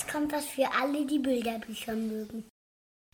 jetzt 0.00 0.10
kommt 0.10 0.32
was 0.32 0.46
für 0.46 0.66
alle, 0.80 1.06
die 1.06 1.18
Bilderbücher 1.18 1.94
mögen. 1.94 2.44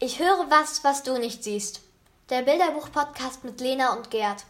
Ich 0.01 0.21
höre 0.21 0.47
was, 0.51 0.85
was 0.85 1.03
du 1.03 1.19
nicht 1.19 1.43
siehst. 1.43 1.83
Der 2.31 2.43
Bilderbuch-Podcast 2.43 3.45
mit 3.45 3.61
Lena 3.61 3.95
und 3.95 4.11
Gerd. 4.11 4.45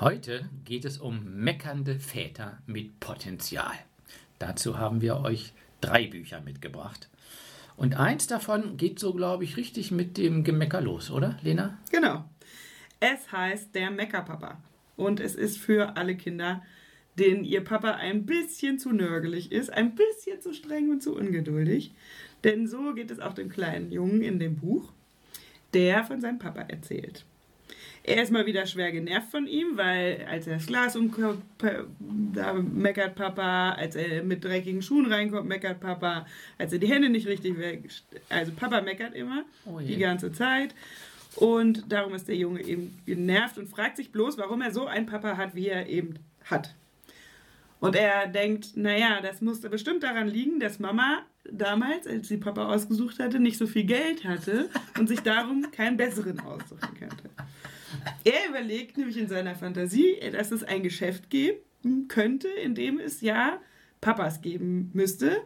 Heute 0.00 0.48
geht 0.64 0.84
es 0.86 0.98
um 0.98 1.24
meckernde 1.24 2.00
Väter 2.00 2.58
mit 2.66 3.00
Potenzial. 3.00 3.74
Dazu 4.38 4.78
haben 4.78 5.02
wir 5.02 5.20
euch 5.20 5.52
drei 5.82 6.06
Bücher 6.06 6.40
mitgebracht. 6.40 7.10
Und 7.76 7.96
eins 7.96 8.26
davon 8.26 8.78
geht 8.78 8.98
so, 8.98 9.12
glaube 9.12 9.44
ich, 9.44 9.56
richtig 9.58 9.90
mit 9.90 10.16
dem 10.16 10.44
Gemecker 10.44 10.80
los, 10.80 11.10
oder, 11.10 11.36
Lena? 11.42 11.78
Genau. 11.90 12.24
Es 13.00 13.30
heißt 13.30 13.74
Der 13.74 13.90
Meckerpapa. 13.90 14.58
Und 14.96 15.20
es 15.20 15.34
ist 15.34 15.58
für 15.58 15.96
alle 15.96 16.16
Kinder, 16.16 16.62
denen 17.18 17.44
ihr 17.44 17.62
Papa 17.62 17.92
ein 17.92 18.24
bisschen 18.26 18.78
zu 18.78 18.92
nörgelig 18.92 19.52
ist, 19.52 19.72
ein 19.72 19.94
bisschen 19.94 20.40
zu 20.40 20.52
streng 20.52 20.90
und 20.90 21.02
zu 21.02 21.14
ungeduldig. 21.16 21.92
Denn 22.44 22.66
so 22.66 22.94
geht 22.94 23.10
es 23.10 23.20
auch 23.20 23.34
dem 23.34 23.48
kleinen 23.48 23.92
Jungen 23.92 24.22
in 24.22 24.38
dem 24.38 24.56
Buch, 24.56 24.92
der 25.74 26.04
von 26.04 26.20
seinem 26.20 26.38
Papa 26.38 26.62
erzählt. 26.62 27.24
Er 28.04 28.20
ist 28.20 28.32
mal 28.32 28.46
wieder 28.46 28.66
schwer 28.66 28.90
genervt 28.90 29.30
von 29.30 29.46
ihm, 29.46 29.76
weil 29.76 30.26
als 30.28 30.48
er 30.48 30.54
das 30.54 30.66
Glas 30.66 30.96
umkommt, 30.96 31.40
da 32.34 32.52
meckert 32.54 33.14
Papa, 33.14 33.72
als 33.72 33.94
er 33.94 34.24
mit 34.24 34.42
dreckigen 34.42 34.82
Schuhen 34.82 35.06
reinkommt, 35.06 35.48
meckert 35.48 35.78
Papa, 35.78 36.26
als 36.58 36.72
er 36.72 36.80
die 36.80 36.88
Hände 36.88 37.10
nicht 37.10 37.28
richtig 37.28 37.58
weg. 37.58 37.88
Also 38.28 38.50
Papa 38.52 38.80
meckert 38.80 39.14
immer 39.14 39.44
Oh 39.66 39.78
die 39.78 39.98
ganze 39.98 40.32
Zeit. 40.32 40.74
Und 41.36 41.90
darum 41.92 42.14
ist 42.14 42.26
der 42.26 42.36
Junge 42.36 42.62
eben 42.62 42.98
genervt 43.06 43.56
und 43.56 43.68
fragt 43.68 43.96
sich 43.96 44.10
bloß, 44.10 44.36
warum 44.36 44.62
er 44.62 44.72
so 44.72 44.86
einen 44.86 45.06
Papa 45.06 45.36
hat, 45.36 45.54
wie 45.54 45.68
er 45.68 45.86
eben 45.86 46.14
hat. 46.44 46.74
Und 47.82 47.96
er 47.96 48.28
denkt, 48.28 48.76
naja, 48.76 49.20
das 49.20 49.40
musste 49.40 49.68
bestimmt 49.68 50.04
daran 50.04 50.28
liegen, 50.28 50.60
dass 50.60 50.78
Mama 50.78 51.26
damals, 51.50 52.06
als 52.06 52.28
sie 52.28 52.36
Papa 52.36 52.72
ausgesucht 52.72 53.18
hatte, 53.18 53.40
nicht 53.40 53.58
so 53.58 53.66
viel 53.66 53.82
Geld 53.82 54.22
hatte 54.22 54.70
und 55.00 55.08
sich 55.08 55.18
darum 55.18 55.68
keinen 55.72 55.96
besseren 55.96 56.38
aussuchen 56.38 56.94
könnte. 56.96 57.28
Er 58.22 58.48
überlegt 58.48 58.98
nämlich 58.98 59.18
in 59.18 59.26
seiner 59.26 59.56
Fantasie, 59.56 60.14
dass 60.30 60.52
es 60.52 60.62
ein 60.62 60.84
Geschäft 60.84 61.28
geben 61.28 62.06
könnte, 62.06 62.46
in 62.46 62.76
dem 62.76 63.00
es 63.00 63.20
ja 63.20 63.60
Papas 64.00 64.42
geben 64.42 64.92
müsste. 64.92 65.38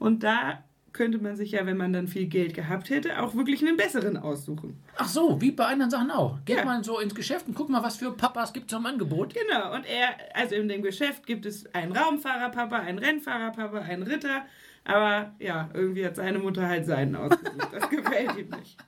Und 0.00 0.24
da 0.24 0.64
könnte 0.94 1.18
man 1.18 1.36
sich 1.36 1.50
ja, 1.50 1.66
wenn 1.66 1.76
man 1.76 1.92
dann 1.92 2.08
viel 2.08 2.26
Geld 2.26 2.54
gehabt 2.54 2.88
hätte, 2.88 3.20
auch 3.22 3.34
wirklich 3.34 3.60
einen 3.60 3.76
besseren 3.76 4.16
aussuchen. 4.16 4.78
Ach 4.96 5.08
so, 5.08 5.38
wie 5.42 5.50
bei 5.50 5.66
anderen 5.66 5.90
Sachen 5.90 6.10
auch. 6.10 6.38
Geht 6.46 6.58
Ja. 6.58 6.64
mal 6.64 6.82
so 6.82 6.98
ins 7.00 7.14
Geschäft 7.14 7.46
und 7.48 7.54
guck 7.54 7.68
mal, 7.68 7.82
was 7.82 7.98
für 7.98 8.12
Papas 8.12 8.52
gibt 8.54 8.70
zum 8.70 8.86
Angebot. 8.86 9.34
Genau, 9.34 9.74
und 9.74 9.84
er, 9.84 10.14
also 10.34 10.54
in 10.54 10.68
dem 10.68 10.82
Geschäft 10.82 11.26
gibt 11.26 11.44
es 11.44 11.66
einen 11.74 11.92
Raumfahrerpapa, 11.92 12.76
einen 12.76 12.98
Rennfahrerpapa, 12.98 13.80
einen 13.80 14.04
Ritter, 14.04 14.46
aber 14.84 15.34
ja, 15.38 15.68
irgendwie 15.74 16.06
hat 16.06 16.16
seine 16.16 16.38
Mutter 16.38 16.66
halt 16.66 16.86
seinen 16.86 17.16
ausgesucht. 17.16 17.68
Das 17.72 17.90
gefällt 17.90 18.36
ihm 18.38 18.48
nicht. 18.58 18.78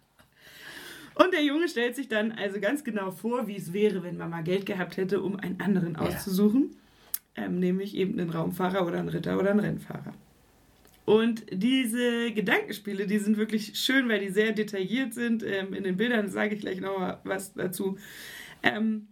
Und 1.16 1.32
der 1.32 1.42
Junge 1.42 1.68
stellt 1.68 1.96
sich 1.96 2.08
dann 2.08 2.32
also 2.32 2.60
ganz 2.60 2.84
genau 2.84 3.10
vor, 3.10 3.46
wie 3.48 3.56
es 3.56 3.72
wäre, 3.72 4.02
wenn 4.02 4.16
Mama 4.18 4.42
Geld 4.42 4.66
gehabt 4.66 4.96
hätte, 4.96 5.20
um 5.22 5.36
einen 5.40 5.60
anderen 5.60 5.94
Ja. 5.94 6.00
auszusuchen. 6.02 6.76
Ähm, 7.34 7.58
nämlich 7.58 7.96
eben 7.96 8.18
einen 8.18 8.30
Raumfahrer 8.30 8.86
oder 8.86 8.98
einen 8.98 9.08
Ritter 9.08 9.38
oder 9.38 9.50
einen 9.50 9.60
Rennfahrer. 9.60 10.12
Und 11.06 11.46
diese 11.52 12.32
Gedankenspiele, 12.32 13.06
die 13.06 13.18
sind 13.18 13.36
wirklich 13.38 13.78
schön, 13.78 14.08
weil 14.08 14.20
die 14.20 14.28
sehr 14.30 14.52
detailliert 14.52 15.14
sind. 15.14 15.42
Ähm, 15.42 15.72
in 15.72 15.84
den 15.84 15.96
Bildern 15.96 16.28
sage 16.28 16.54
ich 16.56 16.60
gleich 16.60 16.80
noch 16.80 17.18
was 17.24 17.54
dazu. 17.54 17.96
Ähm, 18.62 19.06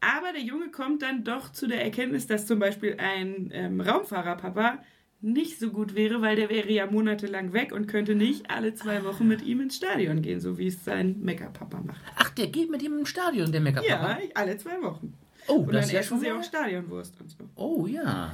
aber 0.00 0.32
der 0.32 0.42
Junge 0.42 0.70
kommt 0.70 1.02
dann 1.02 1.24
doch 1.24 1.50
zu 1.50 1.66
der 1.66 1.82
Erkenntnis, 1.82 2.26
dass 2.26 2.46
zum 2.46 2.58
Beispiel 2.60 2.96
ein 2.98 3.50
ähm, 3.52 3.80
Raumfahrerpapa 3.80 4.78
nicht 5.22 5.58
so 5.58 5.70
gut 5.70 5.94
wäre, 5.94 6.20
weil 6.20 6.36
der 6.36 6.50
wäre 6.50 6.70
ja 6.70 6.86
monatelang 6.86 7.52
weg 7.54 7.72
und 7.72 7.86
könnte 7.88 8.14
nicht 8.14 8.50
alle 8.50 8.74
zwei 8.74 9.02
Wochen 9.04 9.26
mit 9.26 9.42
ihm 9.42 9.60
ins 9.60 9.76
Stadion 9.76 10.20
gehen, 10.22 10.38
so 10.38 10.58
wie 10.58 10.66
es 10.66 10.84
sein 10.84 11.16
Meckerpapa 11.20 11.80
macht. 11.80 12.00
Ach, 12.16 12.28
der 12.30 12.48
geht 12.48 12.70
mit 12.70 12.82
ihm 12.82 12.98
im 12.98 13.06
Stadion, 13.06 13.50
der 13.50 13.62
Meckerpapa. 13.62 14.18
Ja, 14.22 14.28
alle 14.34 14.56
zwei 14.58 14.80
Wochen. 14.82 15.14
Oh, 15.48 15.54
Und 15.54 15.68
das 15.68 15.72
dann 15.72 15.80
ist 15.84 15.92
ja 15.92 15.98
essen 16.00 16.08
schon 16.10 16.20
sie 16.20 16.28
mal- 16.30 16.38
auch 16.38 16.44
Stadionwurst 16.44 17.20
und 17.20 17.30
so. 17.30 17.36
Oh 17.56 17.86
ja. 17.86 18.32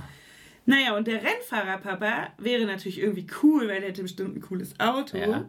Naja, 0.70 0.97
und 0.97 1.08
der 1.08 1.20
Rennfahrerpapa 1.20 2.28
wäre 2.38 2.64
natürlich 2.64 3.00
irgendwie 3.00 3.26
cool, 3.42 3.66
weil 3.66 3.82
er 3.82 3.88
hätte 3.88 4.03
bestimmt 4.03 4.36
ein 4.36 4.41
cooles 4.41 4.78
Auto. 4.78 5.16
Ja. 5.19 5.48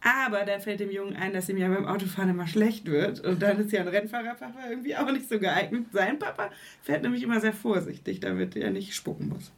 Aber 0.00 0.44
dann 0.44 0.60
fällt 0.60 0.80
dem 0.80 0.90
Jungen 0.90 1.14
ein, 1.14 1.32
dass 1.32 1.48
ihm 1.48 1.56
ja 1.56 1.68
beim 1.68 1.86
Autofahren 1.86 2.30
immer 2.30 2.48
schlecht 2.48 2.86
wird. 2.86 3.20
Und 3.20 3.40
dann 3.42 3.60
ist 3.60 3.70
ja 3.70 3.82
ein 3.82 3.88
Rennfahrerpapa 3.88 4.58
irgendwie 4.68 4.96
auch 4.96 5.10
nicht 5.12 5.28
so 5.28 5.38
geeignet. 5.38 5.86
Sein 5.92 6.18
Papa 6.18 6.50
fährt 6.82 7.04
nämlich 7.04 7.22
immer 7.22 7.40
sehr 7.40 7.52
vorsichtig, 7.52 8.18
damit 8.18 8.56
er 8.56 8.72
nicht 8.72 8.96
spucken 8.96 9.28
muss. 9.28 9.52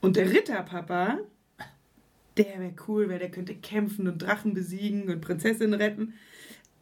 Und 0.00 0.16
der 0.16 0.30
Ritterpapa, 0.30 1.18
der 2.38 2.58
wäre 2.58 2.74
cool, 2.88 3.10
weil 3.10 3.18
der 3.18 3.30
könnte 3.30 3.54
kämpfen 3.54 4.08
und 4.08 4.22
Drachen 4.22 4.54
besiegen 4.54 5.10
und 5.10 5.20
Prinzessinnen 5.20 5.74
retten. 5.74 6.14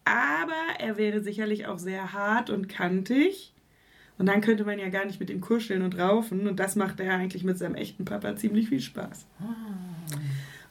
Aber 0.05 0.79
er 0.79 0.97
wäre 0.97 1.25
sicherlich 1.25 1.67
auch 1.67 1.79
sehr 1.81 2.13
hart 2.13 2.51
und 2.51 2.69
kantig. 2.69 3.54
Und 4.17 4.27
dann 4.27 4.41
könnte 4.41 4.65
man 4.65 4.79
ja 4.79 4.89
gar 4.91 5.05
nicht 5.05 5.19
mit 5.19 5.29
ihm 5.31 5.41
kuscheln 5.41 5.83
und 5.83 5.99
raufen. 5.99 6.47
Und 6.47 6.61
das 6.61 6.77
macht 6.77 7.01
er 7.01 7.15
eigentlich 7.15 7.43
mit 7.43 7.59
seinem 7.59 7.75
echten 7.75 8.05
Papa 8.05 8.37
ziemlich 8.37 8.69
viel 8.69 8.81
Spaß. 8.81 9.27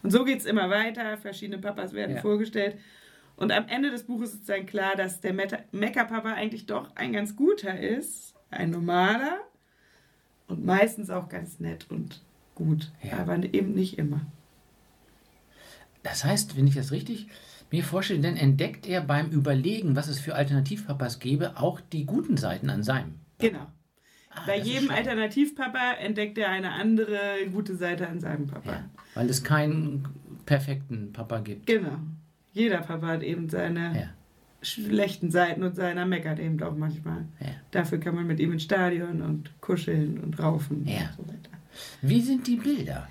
Und 0.02 0.12
so 0.12 0.24
geht 0.24 0.40
es 0.40 0.46
immer 0.46 0.70
weiter. 0.70 1.18
Verschiedene 1.18 1.58
Papas 1.59 1.94
werden 1.94 2.16
Ja. 2.16 2.22
vorgestellt. 2.22 2.78
Und 3.36 3.52
am 3.52 3.68
Ende 3.68 3.90
des 3.90 4.03
Buches 4.03 4.34
ist 4.34 4.48
dann 4.48 4.66
klar, 4.66 4.96
dass 4.96 5.20
der 5.20 5.34
Mecker-Papa 5.34 6.34
eigentlich 6.34 6.68
doch 6.68 6.96
ein 6.96 7.12
ganz 7.12 7.36
guter 7.36 7.78
ist. 7.80 8.34
Ein 8.50 8.70
normaler. 8.70 9.40
Und 10.48 10.66
meistens 10.66 11.09
auch 11.09 11.28
ganz 11.30 11.59
nett 11.59 11.88
und 11.90 12.22
gut. 12.56 12.92
Ja. 13.02 13.18
Aber 13.18 13.36
eben 13.53 13.74
nicht 13.74 13.98
immer. 13.98 14.22
Das 16.03 16.24
heißt, 16.24 16.56
wenn 16.58 16.68
ich 16.68 16.76
das 16.76 16.92
richtig 16.92 17.28
mir 17.72 17.84
vorstelle, 17.84 18.20
dann 18.22 18.38
entdeckt 18.38 18.88
er 18.88 19.02
beim 19.02 19.32
Überlegen, 19.32 19.96
was 19.96 20.08
es 20.08 20.20
für 20.20 20.36
Alternativpapas 20.36 21.20
gäbe, 21.20 21.58
auch 21.58 21.80
die 21.82 22.06
guten 22.06 22.38
Seiten 22.38 22.70
an 22.70 22.84
seinem. 22.84 23.16
Genau. 23.50 23.68
Ah, 24.36 24.42
Bei 24.48 24.58
jedem. 24.58 24.90
Alternativpapa 24.90 25.94
entdeckt 26.00 26.38
er 26.40 26.50
eine 26.50 26.72
andere 26.72 27.18
gute 27.52 27.76
Seite 27.76 28.08
an 28.08 28.20
seinem 28.20 28.48
Papa. 28.48 28.72
Ja, 28.72 28.90
weil 29.14 29.30
es 29.30 29.44
keinen 29.44 30.08
perfekten 30.46 31.14
Papa 31.14 31.40
gibt. 31.40 31.68
Genau. 31.68 32.00
Jeder 32.52 32.80
Papa 32.82 33.08
hat 33.08 33.24
eben 33.24 33.50
seine 33.50 33.96
Ja. 34.00 34.09
schlechten 34.62 35.30
Seiten 35.30 35.62
und 35.64 35.76
seiner 35.76 36.06
meckert 36.06 36.40
eben 36.40 36.62
auch 36.64 36.76
manchmal. 36.76 37.26
Ja. 37.40 37.48
Dafür 37.72 38.00
kann 38.00 38.16
man 38.16 38.26
mit 38.28 38.40
ihm 38.40 38.52
ins 38.53 38.64
Stadion 38.64 39.22
und 39.22 39.52
kuscheln 39.62 40.20
und 40.20 40.40
raufen 40.40 40.88
Ja. 40.88 41.02
und 41.18 41.28
so 41.28 41.28
weiter. 41.34 41.50
Wie 42.02 42.22
sind 42.22 42.46
die 42.48 42.56
Bilder? 42.58 43.08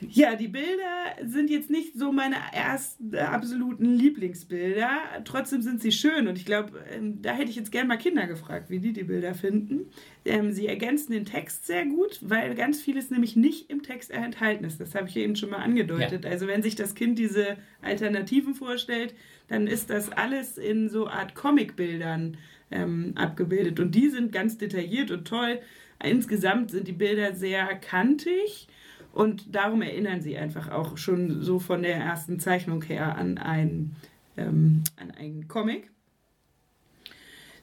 Ja, 0.00 0.36
die 0.36 0.48
Bilder 0.48 1.16
sind 1.24 1.50
jetzt 1.50 1.70
nicht 1.70 1.98
so 1.98 2.12
meine 2.12 2.36
ersten 2.52 3.12
äh, 3.14 3.18
absoluten 3.18 3.84
Lieblingsbilder. 3.84 4.88
Trotzdem 5.24 5.62
sind 5.62 5.82
sie 5.82 5.90
schön 5.90 6.28
und 6.28 6.38
ich 6.38 6.44
glaube, 6.44 6.84
ähm, 6.92 7.20
da 7.20 7.32
hätte 7.32 7.50
ich 7.50 7.56
jetzt 7.56 7.72
gerne 7.72 7.88
mal 7.88 7.96
Kinder 7.96 8.26
gefragt, 8.26 8.70
wie 8.70 8.78
die 8.78 8.92
die 8.92 9.02
Bilder 9.02 9.34
finden. 9.34 9.90
Ähm, 10.24 10.52
sie 10.52 10.68
ergänzen 10.68 11.12
den 11.12 11.24
Text 11.24 11.66
sehr 11.66 11.84
gut, 11.86 12.20
weil 12.22 12.54
ganz 12.54 12.80
vieles 12.80 13.10
nämlich 13.10 13.34
nicht 13.34 13.70
im 13.70 13.82
Text 13.82 14.10
enthalten 14.10 14.64
ist. 14.64 14.80
Das 14.80 14.94
habe 14.94 15.08
ich 15.08 15.14
ja 15.14 15.22
eben 15.22 15.36
schon 15.36 15.50
mal 15.50 15.58
angedeutet. 15.58 16.24
Also 16.26 16.46
wenn 16.46 16.62
sich 16.62 16.76
das 16.76 16.94
Kind 16.94 17.18
diese 17.18 17.56
Alternativen 17.82 18.54
vorstellt, 18.54 19.14
dann 19.48 19.66
ist 19.66 19.90
das 19.90 20.12
alles 20.12 20.58
in 20.58 20.88
so 20.88 21.08
Art 21.08 21.34
Comicbildern 21.34 22.36
ähm, 22.70 23.12
abgebildet 23.16 23.80
und 23.80 23.94
die 23.94 24.10
sind 24.10 24.30
ganz 24.30 24.58
detailliert 24.58 25.10
und 25.10 25.26
toll. 25.26 25.58
Insgesamt 26.02 26.70
sind 26.70 26.86
die 26.86 26.92
Bilder 26.92 27.34
sehr 27.34 27.66
kantig. 27.74 28.68
Und 29.12 29.54
darum 29.54 29.82
erinnern 29.82 30.20
sie 30.20 30.36
einfach 30.36 30.70
auch 30.70 30.96
schon 30.96 31.42
so 31.42 31.58
von 31.58 31.82
der 31.82 31.96
ersten 31.96 32.38
Zeichnung 32.38 32.82
her 32.82 33.16
an 33.16 33.38
ein, 33.38 33.96
ähm, 34.36 34.82
an 34.96 35.10
einen 35.10 35.48
Comic. 35.48 35.90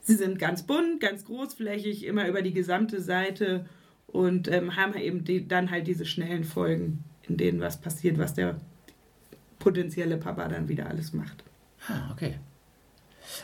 Sie 0.02 0.16
sind 0.16 0.38
ganz 0.38 0.64
bunt, 0.64 1.00
ganz 1.00 1.26
großflächig, 1.26 2.06
immer 2.06 2.28
über 2.28 2.42
die 2.42 2.54
gesamte 2.54 3.02
Seite 3.02 3.66
und 4.08 4.48
ähm, 4.48 4.76
haben 4.76 4.96
eben 4.96 5.24
die, 5.24 5.48
dann 5.48 5.72
halt 5.72 5.88
diese 5.88 6.06
schnellen 6.06 6.44
Folgen, 6.44 7.04
in 7.24 7.38
denen 7.38 7.60
was 7.60 7.82
passiert, 7.82 8.18
was 8.18 8.34
der 8.34 8.60
potenzielle 9.60 10.18
Papa 10.18 10.48
dann 10.48 10.70
wieder 10.70 10.88
alles 10.88 11.14
macht. 11.14 11.44
Ah, 11.88 12.12
okay. 12.12 12.36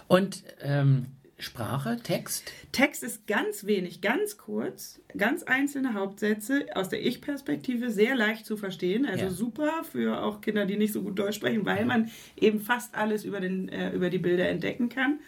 Und 0.07 0.43
ähm, 0.61 1.07
Sprache, 1.41 1.97
Text? 2.01 2.51
Text 2.71 3.03
ist 3.03 3.27
ganz 3.27 3.65
wenig, 3.65 4.01
ganz 4.01 4.37
kurz, 4.37 4.99
ganz 5.17 5.43
einzelne 5.43 5.93
Hauptsätze 5.93 6.65
aus 6.75 6.89
der 6.89 7.05
Ich-Perspektive 7.05 7.89
sehr 7.91 8.15
leicht 8.15 8.45
zu 8.45 8.57
verstehen. 8.57 9.05
Also 9.05 9.25
Ja. 9.25 9.29
super 9.31 9.83
für 9.83 10.21
auch 10.23 10.41
Kinder, 10.41 10.65
die 10.65 10.77
nicht 10.77 10.93
so 10.93 11.01
gut 11.01 11.17
Deutsch 11.19 11.35
sprechen, 11.35 11.65
weil 11.65 11.85
man 11.85 12.09
eben 12.37 12.59
fast 12.59 12.95
alles 12.95 13.25
über, 13.25 13.39
den, 13.39 13.69
äh, 13.69 13.91
über 13.91 14.09
die 14.09 14.19
Bilder 14.19 14.47
entdecken 14.49 14.89
kann. 14.89 15.19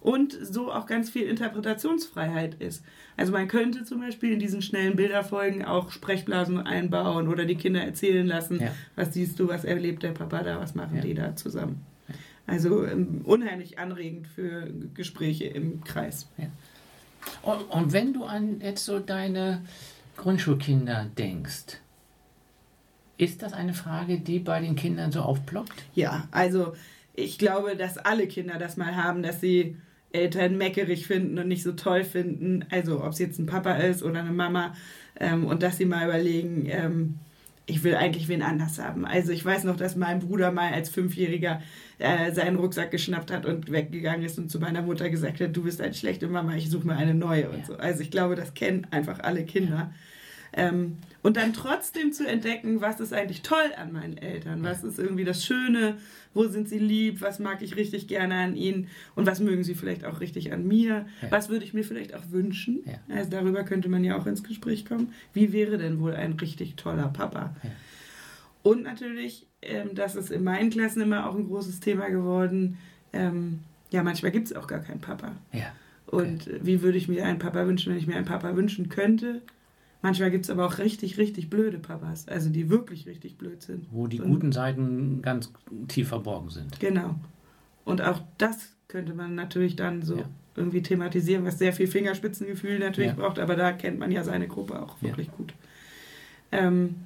Und 0.00 0.32
so 0.32 0.72
auch 0.72 0.86
ganz 0.86 1.10
viel 1.10 1.22
Interpretationsfreiheit 1.28 2.54
ist. 2.60 2.84
Also 3.16 3.30
man 3.30 3.46
könnte 3.46 3.84
zum 3.84 4.00
Beispiel 4.00 4.32
in 4.32 4.40
diesen 4.40 4.60
schnellen 4.60 4.96
Bilderfolgen 4.96 5.64
auch 5.64 5.92
Sprechblasen 5.92 6.58
einbauen 6.58 7.28
oder 7.28 7.44
die 7.44 7.54
Kinder 7.54 7.82
erzählen 7.82 8.26
lassen, 8.26 8.60
Ja. 8.60 8.74
was 8.96 9.14
siehst 9.14 9.38
du, 9.38 9.48
was 9.48 9.64
erlebt 9.64 10.02
der 10.02 10.10
Papa 10.10 10.42
da, 10.42 10.58
was 10.60 10.74
machen 10.74 10.96
Ja. 10.96 11.02
die 11.02 11.14
da 11.14 11.36
zusammen. 11.36 11.82
Also 12.46 12.84
ähm, 12.84 13.20
unheimlich 13.24 13.78
anregend 13.78 14.26
für 14.26 14.68
Gespräche 14.94 15.44
im 15.44 15.84
Kreis. 15.84 16.28
Und, 17.42 17.60
und 17.70 17.92
wenn 17.92 18.12
du 18.12 18.24
an 18.24 18.60
jetzt 18.60 18.84
so 18.84 18.98
deine 18.98 19.62
Grundschulkinder 20.16 21.06
denkst, 21.16 21.78
Ist 23.18 23.42
das 23.42 23.52
eine 23.52 23.74
Frage, 23.74 24.18
die 24.18 24.40
bei 24.40 24.60
den 24.60 24.74
Kindern 24.74 25.12
so 25.12 25.20
aufploppt? 25.20 25.84
Ja, 25.94 26.26
also 26.32 26.74
ich 27.14 27.38
glaube, 27.38 27.76
dass 27.76 27.96
alle 27.96 28.26
Kinder 28.26 28.58
das 28.58 28.76
mal 28.76 28.96
haben, 28.96 29.22
dass 29.22 29.40
sie 29.40 29.76
Eltern 30.12 30.56
meckerig 30.56 31.06
finden 31.06 31.38
und 31.38 31.46
nicht 31.46 31.62
so 31.62 31.72
toll 31.72 32.04
finden. 32.04 32.64
Also 32.70 33.02
ob 33.04 33.12
es 33.12 33.18
jetzt 33.20 33.38
ein 33.38 33.46
Papa 33.46 33.74
ist 33.74 34.02
oder 34.02 34.20
eine 34.20 34.32
Mama. 34.32 34.74
Ähm, 35.20 35.46
und 35.46 35.62
dass 35.62 35.76
sie 35.76 35.84
mal 35.84 36.04
überlegen, 36.08 36.66
ähm, 36.68 37.18
ich 37.66 37.84
will 37.84 37.94
eigentlich 37.94 38.28
wen 38.28 38.42
anders 38.42 38.78
haben. 38.78 39.04
Also 39.06 39.32
ich 39.32 39.44
weiß 39.44 39.64
noch, 39.64 39.76
dass 39.76 39.94
mein 39.96 40.18
Bruder 40.18 40.50
mal 40.50 40.72
als 40.72 40.88
Fünfjähriger 40.88 41.62
äh, 41.98 42.32
seinen 42.32 42.56
Rucksack 42.56 42.90
geschnappt 42.90 43.30
hat 43.30 43.46
und 43.46 43.70
weggegangen 43.70 44.24
ist 44.24 44.38
und 44.38 44.50
zu 44.50 44.58
meiner 44.58 44.82
Mutter 44.82 45.08
gesagt 45.10 45.40
hat, 45.40 45.56
du 45.56 45.62
bist 45.62 45.80
eine 45.80 45.94
schlechte 45.94 46.26
Mama, 46.26 46.54
ich 46.56 46.68
suche 46.70 46.86
mir 46.86 46.96
eine 46.96 47.14
neue 47.14 47.48
und 47.48 47.60
Ja. 47.60 47.64
so. 47.64 47.76
Also 47.76 48.02
ich 48.02 48.10
glaube, 48.10 48.34
das 48.34 48.54
kennen 48.54 48.86
einfach 48.90 49.20
alle 49.20 49.44
Kinder. 49.44 49.92
Ähm, 50.54 50.98
und 51.22 51.36
dann 51.36 51.52
trotzdem 51.54 52.12
zu 52.12 52.26
entdecken, 52.26 52.80
was 52.80 53.00
ist 53.00 53.12
eigentlich 53.12 53.42
toll 53.42 53.72
an 53.78 53.92
meinen 53.92 54.18
Eltern, 54.18 54.62
was 54.62 54.82
ist 54.84 54.98
irgendwie 54.98 55.24
das 55.24 55.44
Schöne, 55.44 55.96
wo 56.34 56.46
sind 56.48 56.68
sie 56.68 56.78
lieb, 56.78 57.20
was 57.22 57.38
mag 57.38 57.62
ich 57.62 57.76
richtig 57.76 58.08
gerne 58.08 58.34
an 58.34 58.56
ihnen 58.56 58.88
und 59.14 59.26
was 59.26 59.40
mögen 59.40 59.64
sie 59.64 59.74
vielleicht 59.74 60.04
auch 60.04 60.20
richtig 60.20 60.52
an 60.52 60.66
mir, 60.66 61.06
Ja. 61.22 61.30
was 61.30 61.48
würde 61.48 61.64
ich 61.64 61.72
mir 61.74 61.84
vielleicht 61.84 62.14
auch 62.14 62.24
wünschen. 62.30 62.80
Ja. 62.84 63.16
Also 63.16 63.30
darüber 63.30 63.62
könnte 63.64 63.88
man 63.88 64.04
ja 64.04 64.16
auch 64.18 64.26
ins 64.26 64.42
Gespräch 64.42 64.84
kommen. 64.84 65.12
Wie 65.32 65.52
wäre 65.52 65.78
denn 65.78 66.00
wohl 66.00 66.14
ein 66.14 66.32
richtig 66.34 66.74
toller 66.76 67.08
Papa? 67.08 67.54
Ja. 67.62 67.70
Und 68.62 68.82
natürlich, 68.82 69.46
ähm, 69.62 69.90
das 69.94 70.14
ist 70.16 70.30
in 70.30 70.44
meinen 70.44 70.70
Klassen 70.70 71.02
immer 71.02 71.28
auch 71.28 71.34
ein 71.34 71.46
großes 71.46 71.80
Thema 71.80 72.08
geworden, 72.10 72.78
ähm, 73.12 73.60
ja, 73.90 74.02
manchmal 74.02 74.32
gibt 74.32 74.46
es 74.46 74.54
auch 74.56 74.66
gar 74.66 74.80
keinen 74.80 75.00
Papa. 75.00 75.32
Ja. 75.52 75.72
Und 76.06 76.46
äh, 76.48 76.60
wie 76.62 76.82
würde 76.82 76.98
ich 76.98 77.08
mir 77.08 77.24
einen 77.26 77.38
Papa 77.38 77.66
wünschen, 77.66 77.90
wenn 77.92 77.98
ich 77.98 78.06
mir 78.06 78.16
einen 78.16 78.24
Papa 78.26 78.56
wünschen 78.56 78.88
könnte? 78.88 79.42
Manchmal 80.02 80.30
gibt 80.32 80.44
es 80.46 80.50
aber 80.50 80.66
auch 80.66 80.78
richtig, 80.78 81.16
richtig 81.16 81.48
blöde 81.48 81.78
Papas, 81.78 82.26
also 82.28 82.50
die 82.50 82.68
wirklich 82.68 83.06
richtig 83.06 83.38
blöd 83.38 83.62
sind. 83.62 83.86
Wo 83.92 84.08
die 84.08 84.20
Und- 84.20 84.30
guten 84.32 84.52
Seiten 84.52 85.22
ganz 85.22 85.52
tief 85.88 86.08
verborgen 86.08 86.50
sind. 86.50 86.78
Genau. 86.80 87.14
Und 87.84 88.02
auch 88.02 88.20
das 88.38 88.72
könnte 88.88 89.14
man 89.14 89.34
natürlich 89.36 89.76
dann 89.76 90.02
so 90.02 90.16
Ja. 90.18 90.24
irgendwie 90.56 90.82
thematisieren, 90.82 91.44
was 91.44 91.58
sehr 91.58 91.72
viel 91.72 91.86
Fingerspitzengefühl 91.86 92.78
natürlich 92.80 93.10
Ja. 93.12 93.16
braucht, 93.16 93.38
aber 93.38 93.54
da 93.56 93.72
kennt 93.72 93.98
man 94.00 94.10
ja 94.10 94.24
seine 94.24 94.48
Gruppe 94.48 94.82
auch 94.82 94.96
Ja. 95.00 95.08
wirklich 95.08 95.30
gut. 95.32 95.54
Ähm, 96.50 96.96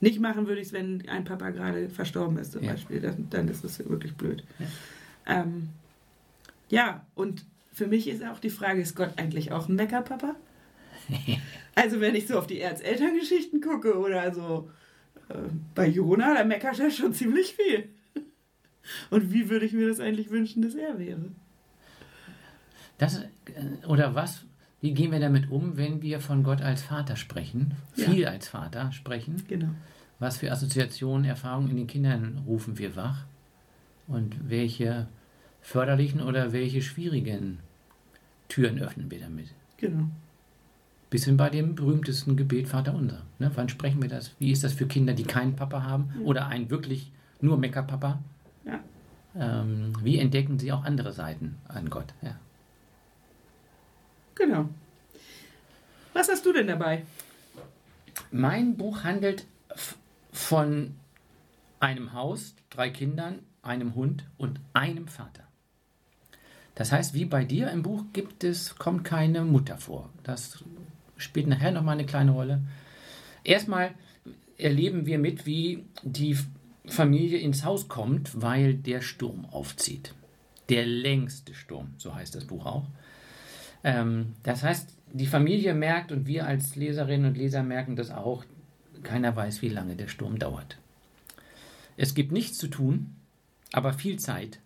nicht 0.00 0.18
machen 0.18 0.46
würde 0.46 0.60
ich 0.62 0.68
es, 0.68 0.72
wenn 0.72 1.06
ein 1.08 1.24
Papa 1.24 1.50
gerade 1.50 1.90
verstorben 1.90 2.38
ist 2.38 2.52
zum 2.52 2.62
Ja. 2.64 2.72
Beispiel, 2.72 3.00
dann, 3.00 3.26
dann 3.28 3.48
ist 3.48 3.64
es 3.64 3.78
wirklich 3.88 4.14
blöd. 4.14 4.42
Ja. 4.58 5.42
Ähm, 5.42 5.68
ja, 6.70 7.04
und 7.14 7.44
für 7.72 7.86
mich 7.86 8.08
ist 8.08 8.24
auch 8.24 8.38
die 8.40 8.50
Frage, 8.50 8.80
ist 8.80 8.96
Gott 8.96 9.12
eigentlich 9.18 9.52
auch 9.52 9.68
ein 9.68 9.76
Meckerpapa? 9.76 10.34
also 11.74 12.00
wenn 12.00 12.14
ich 12.14 12.26
so 12.26 12.38
auf 12.38 12.46
die 12.46 12.60
Erzelterngeschichten 12.60 13.60
gucke 13.60 13.98
oder 13.98 14.32
so 14.34 14.70
äh, 15.28 15.34
bei 15.74 15.86
Jona, 15.88 16.34
da 16.34 16.44
meckert 16.44 16.78
er 16.78 16.90
schon 16.90 17.12
ziemlich 17.14 17.54
viel. 17.54 17.88
Und 19.10 19.32
wie 19.32 19.48
würde 19.48 19.66
ich 19.66 19.72
mir 19.72 19.88
das 19.88 20.00
eigentlich 20.00 20.30
wünschen, 20.30 20.62
dass 20.62 20.74
er 20.74 20.98
wäre? 20.98 21.30
Das, 22.98 23.18
äh, 23.18 23.86
oder 23.86 24.14
was, 24.14 24.44
wie 24.80 24.92
gehen 24.92 25.12
wir 25.12 25.20
damit 25.20 25.50
um, 25.50 25.76
wenn 25.76 26.02
wir 26.02 26.20
von 26.20 26.42
Gott 26.42 26.60
als 26.62 26.82
Vater 26.82 27.16
sprechen, 27.16 27.72
Ja. 27.96 28.10
viel 28.10 28.26
als 28.26 28.48
Vater 28.48 28.92
sprechen? 28.92 29.42
Genau. 29.48 29.68
Was 30.18 30.36
für 30.36 30.52
Assoziationen, 30.52 31.24
Erfahrungen 31.24 31.70
in 31.70 31.76
den 31.76 31.86
Kindern 31.86 32.42
rufen 32.46 32.78
wir 32.78 32.94
wach? 32.96 33.24
Und 34.06 34.36
welche 34.50 35.08
förderlichen 35.62 36.20
oder 36.20 36.52
welche 36.52 36.82
schwierigen 36.82 37.60
Türen 38.48 38.78
öffnen 38.80 39.10
wir 39.10 39.20
damit? 39.20 39.48
Genau. 39.78 40.08
Bis 41.10 41.24
hin 41.24 41.36
bei 41.36 41.50
dem 41.50 41.74
berühmtesten 41.74 42.36
Gebet 42.36 42.68
Vater 42.68 42.94
unser. 42.94 43.22
Ne? 43.38 43.50
Wann 43.54 43.68
sprechen 43.68 44.00
wir 44.00 44.08
das? 44.08 44.30
Wie 44.38 44.52
ist 44.52 44.62
das 44.62 44.72
für 44.72 44.86
Kinder, 44.86 45.12
die 45.12 45.24
keinen 45.24 45.56
Papa 45.56 45.82
haben 45.82 46.14
oder 46.24 46.46
einen 46.46 46.70
wirklich 46.70 47.10
nur 47.40 47.58
Meckerpapa? 47.58 48.20
Ja. 48.64 48.80
Ähm, 49.36 49.92
wie 50.02 50.18
entdecken 50.18 50.58
sie 50.58 50.72
auch 50.72 50.84
andere 50.84 51.12
Seiten 51.12 51.58
an 51.66 51.90
Gott? 51.90 52.14
Ja. 52.22 52.36
Genau. 54.36 54.68
Was 56.14 56.28
hast 56.28 56.46
du 56.46 56.52
denn 56.52 56.68
dabei? 56.68 57.04
Mein 58.30 58.76
Buch 58.76 59.02
handelt 59.04 59.46
von 60.32 60.94
einem 61.80 62.12
Haus, 62.12 62.54
drei 62.70 62.90
Kindern, 62.90 63.40
einem 63.62 63.94
Hund 63.94 64.24
und 64.38 64.60
einem 64.72 65.08
Vater. 65.08 65.44
Das 66.74 66.92
heißt, 66.92 67.14
wie 67.14 67.24
bei 67.24 67.44
dir 67.44 67.70
im 67.70 67.82
Buch 67.82 68.04
gibt 68.12 68.44
es, 68.44 68.76
kommt 68.76 69.04
keine 69.04 69.44
Mutter 69.44 69.76
vor. 69.76 70.08
Das 70.22 70.64
spielt 71.20 71.46
nachher 71.46 71.70
nochmal 71.70 71.94
eine 71.94 72.06
kleine 72.06 72.32
Rolle. 72.32 72.60
Erstmal 73.44 73.92
erleben 74.58 75.06
wir 75.06 75.18
mit, 75.18 75.46
wie 75.46 75.84
die 76.02 76.36
Familie 76.86 77.38
ins 77.38 77.64
Haus 77.64 77.88
kommt, 77.88 78.40
weil 78.40 78.74
der 78.74 79.00
Sturm 79.00 79.46
aufzieht. 79.46 80.14
Der 80.68 80.86
längste 80.86 81.54
Sturm, 81.54 81.94
so 81.98 82.14
heißt 82.14 82.34
das 82.34 82.44
Buch 82.44 82.66
auch. 82.66 82.86
Ähm, 83.82 84.34
das 84.42 84.62
heißt, 84.62 84.94
die 85.12 85.26
Familie 85.26 85.74
merkt 85.74 86.12
und 86.12 86.26
wir 86.26 86.46
als 86.46 86.76
Leserinnen 86.76 87.26
und 87.26 87.36
Leser 87.36 87.62
merken 87.62 87.96
das 87.96 88.10
auch, 88.10 88.44
keiner 89.02 89.34
weiß, 89.34 89.62
wie 89.62 89.68
lange 89.68 89.96
der 89.96 90.08
Sturm 90.08 90.38
dauert. 90.38 90.78
Es 91.96 92.14
gibt 92.14 92.32
nichts 92.32 92.58
zu 92.58 92.68
tun, 92.68 93.16
aber 93.72 93.92
viel 93.92 94.18
Zeit 94.18 94.58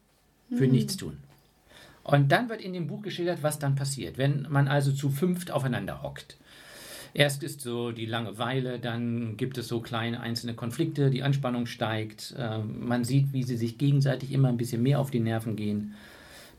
für 0.51 0.67
nichts 0.67 0.97
tun. 0.97 1.19
Und 2.03 2.33
dann 2.33 2.49
wird 2.49 2.61
in 2.61 2.75
dem 2.75 2.87
Buch 2.87 3.03
geschildert, 3.03 3.43
was 3.43 3.59
dann 3.59 3.77
passiert, 3.77 4.19
wenn 4.19 4.47
man 4.51 4.69
also 4.69 4.93
zu 4.93 5.09
fünft 5.09 5.51
aufeinander 5.51 6.03
hockt. 6.03 6.37
Erst 7.17 7.45
ist 7.45 7.61
so 7.61 7.93
die 7.93 8.07
Langeweile, 8.07 8.81
dann 8.81 9.37
gibt 9.37 9.57
es 9.57 9.69
so 9.69 9.81
kleine 9.81 10.19
einzelne 10.19 10.55
Konflikte, 10.55 11.11
die 11.11 11.23
Anspannung 11.23 11.67
steigt, 11.67 12.35
ähm, 12.37 12.89
man 12.89 13.05
sieht, 13.05 13.33
wie 13.33 13.45
sie 13.45 13.57
sich 13.57 13.79
gegenseitig 13.79 14.33
immer 14.33 14.49
ein 14.49 14.57
bisschen 14.57 14.83
mehr 14.83 14.99
auf 14.99 15.13
die 15.13 15.21
Nerven 15.21 15.55
gehen, 15.55 15.95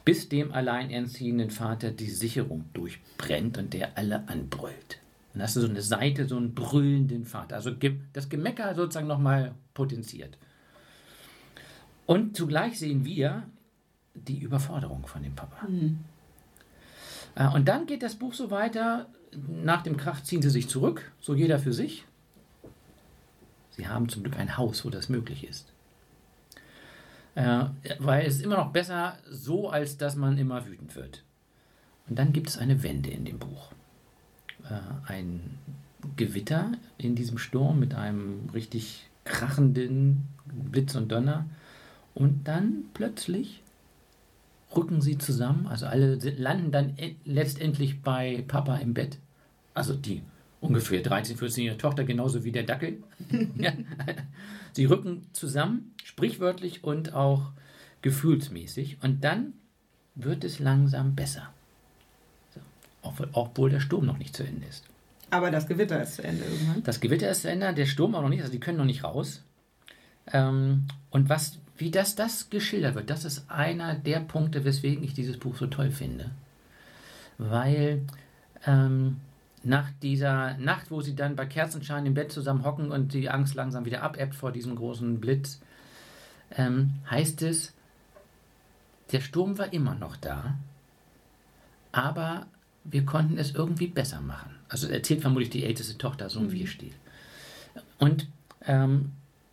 bis 0.06 0.30
dem 0.30 0.54
alleinerziehenden 0.54 1.50
Vater 1.50 1.92
die 1.92 2.10
Sicherung 2.10 2.64
durchbrennt 2.72 3.58
und 3.58 3.74
der 3.74 3.98
alle 3.98 4.30
anbrüllt. 4.30 5.00
Dann 5.34 5.44
hast 5.44 5.58
du 5.58 5.62
so 5.62 5.68
eine 5.68 5.82
Seite, 5.82 6.26
so 6.26 6.38
einen 6.38 6.56
brüllenden 6.56 7.26
Vater, 7.26 7.58
also 7.58 7.72
das 8.14 8.30
Gemecker 8.30 8.74
sozusagen 8.76 9.08
nochmal 9.08 9.54
potenziert. 9.74 10.38
Und 12.06 12.38
zugleich 12.38 12.80
sehen 12.80 13.04
wir 13.04 13.44
die 14.14 14.40
Überforderung 14.40 15.06
von 15.06 15.22
dem 15.22 15.36
Papa. 15.36 15.68
Äh, 17.36 17.48
Und 17.54 17.68
dann 17.68 17.86
geht 17.86 18.04
das 18.04 18.16
Buch 18.16 18.34
so 18.34 18.50
weiter. 18.52 19.08
Nach 19.64 19.84
dem 19.84 19.98
Krach 19.98 20.24
ziehen 20.24 20.42
sie 20.42 20.50
sich 20.50 20.70
zurück, 20.70 21.12
so 21.20 21.36
jeder 21.36 21.60
für 21.60 21.74
sich. 21.74 22.06
Sie 23.72 23.88
haben 23.88 24.10
zum 24.10 24.24
Glück 24.24 24.38
ein 24.38 24.58
Haus, 24.58 24.86
wo 24.86 24.90
das 24.90 25.10
möglich 25.10 25.48
ist. 25.48 25.72
Äh, 27.36 27.66
weil 28.00 28.26
es 28.26 28.38
ist 28.38 28.44
immer 28.44 28.58
noch 28.58 28.72
besser 28.72 29.18
so, 29.30 29.70
als 29.70 29.98
dass 29.98 30.16
man 30.16 30.38
immer 30.38 30.66
wütend 30.66 30.96
wird. 30.96 31.24
Und 32.08 32.18
dann 32.18 32.32
gibt 32.32 32.50
es 32.50 32.58
eine 32.58 32.84
Wende 32.84 33.10
in 33.10 33.26
dem 33.26 33.40
Buch. 33.40 33.72
Äh, 34.70 35.12
ein 35.12 35.58
Gewitter 36.16 36.72
in 36.98 37.16
diesem 37.16 37.38
Sturm 37.38 37.80
mit 37.80 37.94
einem 37.94 38.50
richtig 38.54 39.10
krachenden 39.26 40.28
Blitz 40.46 40.96
und 40.96 41.12
Donner. 41.12 41.46
Und 42.14 42.48
dann 42.48 42.86
plötzlich 42.94 43.62
rücken 44.76 45.02
sie 45.02 45.18
zusammen, 45.18 45.68
also 45.68 45.86
alle 45.86 46.16
landen 46.16 46.72
dann 46.72 46.94
e- 46.98 47.16
letztendlich 47.26 48.02
bei 48.02 48.44
Papa 48.48 48.78
im 48.78 48.94
Bett. 48.94 49.18
Also 49.76 49.94
die 49.94 50.24
ungefähr 50.62 51.02
13, 51.02 51.38
14-jährige 51.38 51.78
Tochter, 51.78 52.04
genauso 52.04 52.44
wie 52.44 52.52
der 52.52 52.64
Dackel. 52.64 53.04
ja. 53.58 53.74
Sie 54.74 54.86
rücken 54.86 55.28
zusammen, 55.34 55.94
sprichwörtlich 56.04 56.84
und 56.84 57.14
auch 57.14 57.52
gefühlsmäßig. 58.02 58.98
Und 59.04 59.24
dann 59.24 59.54
wird 60.16 60.44
es 60.44 60.60
langsam 60.60 61.16
besser. 61.16 61.50
So. 62.54 62.62
Auch, 63.04 63.14
obwohl 63.34 63.70
der 63.70 63.80
Sturm 63.80 64.06
noch 64.06 64.18
nicht 64.18 64.36
zu 64.36 64.44
Ende 64.44 64.66
ist. 64.66 64.86
Aber 65.30 65.52
das 65.52 65.68
Gewitter 65.68 66.02
ist 66.02 66.16
zu 66.16 66.24
Ende 66.24 66.44
irgendwann. 66.46 66.84
Das 66.84 67.00
Gewitter 67.00 67.30
ist 67.30 67.42
zu 67.42 67.50
Ende, 67.50 67.74
der 67.74 67.86
Sturm 67.86 68.16
auch 68.16 68.22
noch 68.22 68.30
nicht, 68.30 68.42
also 68.42 68.52
die 68.52 68.60
können 68.60 68.78
noch 68.78 68.86
nicht 68.86 69.04
raus. 69.04 69.44
Ähm, 70.32 70.86
und 71.10 71.30
was, 71.30 71.60
wie 71.78 71.92
das, 71.92 72.16
das 72.16 72.50
geschildert 72.50 72.96
wird, 72.96 73.10
das 73.10 73.26
ist 73.26 73.50
einer 73.50 73.96
der 73.96 74.20
Punkte, 74.20 74.66
weswegen 74.66 75.04
ich 75.04 75.14
dieses 75.14 75.38
Buch 75.38 75.56
so 75.58 75.68
toll 75.68 75.92
finde. 75.92 76.32
Weil 77.38 78.04
ähm, 78.66 79.18
nach 79.66 79.90
dieser 80.02 80.58
Nacht, 80.58 80.92
wo 80.92 81.02
sie 81.02 81.16
dann 81.16 81.36
bei 81.36 81.46
Kerzenschein 81.46 82.06
im 82.06 82.14
Bett 82.14 82.32
zusammen 82.32 82.64
hocken 82.64 82.92
und 82.92 83.14
die 83.14 83.30
Angst 83.30 83.56
langsam 83.56 83.86
wieder 83.86 84.04
abebbt 84.04 84.36
vor 84.36 84.52
diesem 84.52 84.76
großen 84.76 85.20
Blitz, 85.20 85.60
ähm, 86.56 86.94
heißt 87.10 87.42
es, 87.42 87.74
der 89.12 89.22
Sturm 89.22 89.58
war 89.58 89.74
immer 89.74 89.96
noch 89.96 90.16
da, 90.16 90.56
aber 91.92 92.46
wir 92.84 93.06
konnten 93.06 93.38
es 93.38 93.54
irgendwie 93.56 93.88
besser 93.88 94.22
machen. 94.22 94.56
Also 94.70 94.88
erzählt 94.88 95.22
vermutlich 95.22 95.50
die 95.50 95.64
älteste 95.64 95.98
Tochter, 95.98 96.30
so 96.30 96.52
wie 96.52 96.64
es 96.64 96.70
steht. 96.70 96.94
Und 97.98 98.28
ähm, 98.66 99.12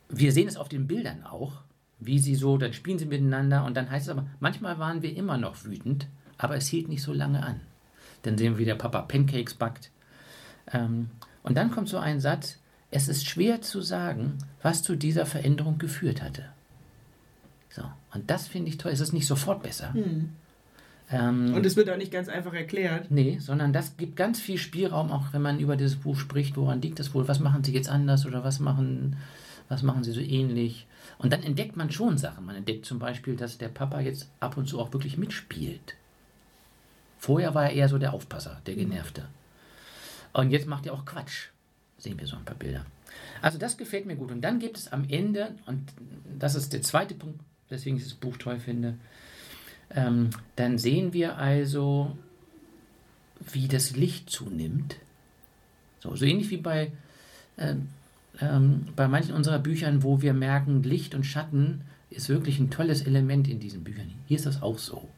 wir 0.09 0.33
sehen 0.33 0.49
es 0.49 0.57
auf 0.57 0.69
den 0.69 0.87
Bildern 0.87 1.25
auch, 1.25 1.63
wie 2.01 2.19
sie 2.19 2.35
so, 2.35 2.59
dann 2.59 2.73
spielen 2.73 2.99
sie 2.99 3.07
miteinander 3.07 3.65
und 3.65 3.77
dann 3.77 3.91
heißt 3.91 4.07
es 4.07 4.11
aber, 4.11 4.27
manchmal 4.41 4.79
waren 4.79 5.03
wir 5.03 5.17
immer 5.17 5.39
noch 5.39 5.65
wütend, 5.65 6.07
aber 6.37 6.57
es 6.57 6.67
hielt 6.67 6.89
nicht 6.89 7.03
so 7.03 7.13
lange 7.13 7.43
an. 7.43 7.61
Dann 8.23 8.37
sehen 8.37 8.55
wir, 8.55 8.59
wie 8.59 8.65
der 8.65 8.75
Papa 8.75 9.03
Pancakes 9.03 9.55
backt. 9.55 9.91
Ähm, 10.73 11.11
und 11.43 11.57
dann 11.57 11.71
kommt 11.71 11.89
so 11.89 11.99
ein 11.99 12.21
Satz, 12.21 12.59
es 12.91 13.09
ist 13.09 13.27
schwer 13.27 13.63
zu 13.63 13.81
sagen, 13.81 14.39
was 14.63 14.83
zu 14.83 14.97
dieser 14.97 15.27
Veränderung 15.27 15.79
geführt 15.79 16.23
hatte. 16.23 16.45
So, 17.71 17.83
und 18.13 18.31
das 18.31 18.49
finde 18.49 18.69
ich 18.69 18.77
toll. 18.77 18.93
Es 18.93 19.01
ist 19.01 19.15
nicht 19.15 19.27
sofort 19.27 19.63
besser. 19.63 19.95
Ähm, 21.11 21.55
Und 21.55 21.65
es 21.65 21.77
wird 21.77 21.91
auch 21.91 21.97
nicht 21.97 22.13
ganz 22.13 22.29
einfach 22.29 22.53
erklärt. 22.53 23.11
Nee, 23.11 23.39
sondern 23.41 23.73
das 23.73 23.97
gibt 23.97 24.15
ganz 24.17 24.41
viel 24.41 24.59
Spielraum, 24.59 25.11
auch 25.11 25.33
wenn 25.33 25.43
man 25.43 25.59
über 25.59 25.77
dieses 25.77 25.97
Buch 25.97 26.19
spricht, 26.19 26.57
woran 26.57 26.83
liegt 26.83 26.99
das 26.99 27.15
wohl, 27.15 27.29
was 27.29 27.41
machen 27.41 27.65
sie 27.65 27.73
jetzt 27.73 27.89
anders 27.89 28.27
oder 28.27 28.45
was 28.45 28.61
machen, 28.61 29.17
was 29.69 29.83
machen 29.83 30.05
sie 30.05 30.13
so 30.13 30.21
ähnlich. 30.21 30.87
Und 31.19 31.33
dann 31.33 31.43
entdeckt 31.43 31.77
man 31.77 31.91
schon 31.91 32.19
Sachen. 32.19 32.45
Man 32.45 32.57
entdeckt 32.57 32.85
zum 32.85 32.99
Beispiel, 32.99 33.37
dass 33.37 33.59
der 33.59 33.69
Papa 33.69 34.01
jetzt 34.01 34.29
ab 34.41 34.57
und 34.57 34.69
zu 34.69 34.79
auch 34.79 34.93
wirklich 34.93 35.17
mitspielt. 35.17 35.95
Vorher 37.19 37.55
war 37.55 37.65
er 37.65 37.73
eher 37.73 37.89
so 37.89 37.99
der 37.99 38.13
Aufpasser, 38.13 38.61
der 38.67 38.75
Genervte. 38.75 39.25
Und 40.33 40.51
jetzt 40.51 40.67
macht 40.67 40.87
er 40.87 40.95
auch 40.95 41.05
Quatsch. 41.05 41.49
Sehen 41.99 42.19
wir 42.19 42.27
so 42.27 42.37
ein 42.37 42.45
paar 42.45 42.57
Bilder. 42.57 42.87
Also 43.41 43.59
das 43.59 43.77
gefällt 43.77 44.07
mir 44.07 44.17
gut. 44.17 44.31
Und 44.31 44.41
dann 44.41 44.59
gibt 44.59 44.79
es 44.79 44.93
am 44.93 45.05
Ende, 45.09 45.55
und 45.67 45.93
das 46.39 46.55
ist 46.55 46.73
der 46.73 46.83
zweite 46.83 47.15
Punkt, 47.15 47.41
weswegen 47.69 47.99
ich 47.99 48.05
das 48.05 48.15
Buch 48.15 48.37
toll 48.37 48.59
finde, 48.59 48.95
ähm, 49.91 50.31
dann 50.57 50.79
sehen 50.79 51.13
wir 51.13 51.39
also, 51.39 52.17
wie 53.53 53.69
das 53.69 53.97
Licht 53.97 54.31
zunimmt. 54.31 54.97
So, 56.01 56.17
so 56.17 56.25
ähnlich 56.25 56.51
wie 56.51 56.57
bei, 56.57 56.93
ähm, 57.59 57.89
ähm, 58.41 58.87
bei 58.97 59.09
manchen 59.09 59.35
unserer 59.35 59.59
Büchern, 59.59 60.03
wo 60.03 60.23
wir 60.23 60.33
merken, 60.33 60.83
Licht 60.83 61.15
und 61.15 61.25
Schatten 61.25 61.83
ist 62.11 62.29
wirklich 62.29 62.59
ein 62.59 62.71
tolles 62.71 63.03
Element 63.03 63.49
in 63.49 63.61
diesen 63.61 63.85
Büchern. 63.85 64.13
Hier 64.27 64.37
ist 64.37 64.47
das 64.47 64.63
auch 64.63 64.79
so. 64.79 65.09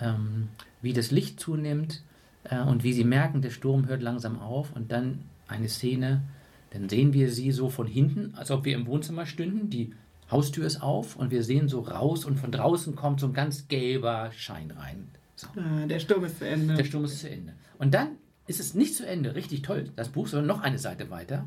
Ähm, 0.00 0.48
wie 0.80 0.92
das 0.92 1.10
Licht 1.10 1.40
zunimmt 1.40 2.02
äh, 2.44 2.60
und 2.60 2.84
wie 2.84 2.92
sie 2.92 3.04
merken, 3.04 3.42
der 3.42 3.50
Sturm 3.50 3.86
hört 3.86 4.02
langsam 4.02 4.38
auf 4.38 4.74
und 4.74 4.92
dann 4.92 5.20
eine 5.46 5.68
Szene, 5.68 6.22
dann 6.70 6.88
sehen 6.88 7.12
wir 7.12 7.30
sie 7.30 7.52
so 7.52 7.68
von 7.68 7.86
hinten, 7.86 8.34
als 8.36 8.50
ob 8.50 8.64
wir 8.64 8.74
im 8.74 8.86
Wohnzimmer 8.86 9.26
stünden. 9.26 9.70
Die 9.70 9.94
Haustür 10.30 10.66
ist 10.66 10.82
auf 10.82 11.16
und 11.16 11.30
wir 11.30 11.42
sehen 11.42 11.68
so 11.68 11.80
raus 11.80 12.24
und 12.24 12.38
von 12.38 12.52
draußen 12.52 12.94
kommt 12.94 13.20
so 13.20 13.26
ein 13.26 13.32
ganz 13.32 13.68
gelber 13.68 14.30
Schein 14.32 14.70
rein. 14.72 15.08
So. 15.36 15.46
Ah, 15.56 15.86
der 15.86 15.98
Sturm 16.00 16.24
ist 16.24 16.38
zu 16.38 16.46
Ende. 16.46 16.74
Der 16.74 16.84
Sturm 16.84 17.04
ist 17.04 17.20
zu 17.20 17.30
Ende. 17.30 17.54
Und 17.78 17.94
dann 17.94 18.10
ist 18.46 18.60
es 18.60 18.74
nicht 18.74 18.94
zu 18.94 19.06
Ende, 19.06 19.34
richtig 19.34 19.62
toll, 19.62 19.90
das 19.96 20.08
Buch, 20.08 20.26
sondern 20.26 20.48
noch 20.48 20.62
eine 20.62 20.78
Seite 20.78 21.10
weiter. 21.10 21.46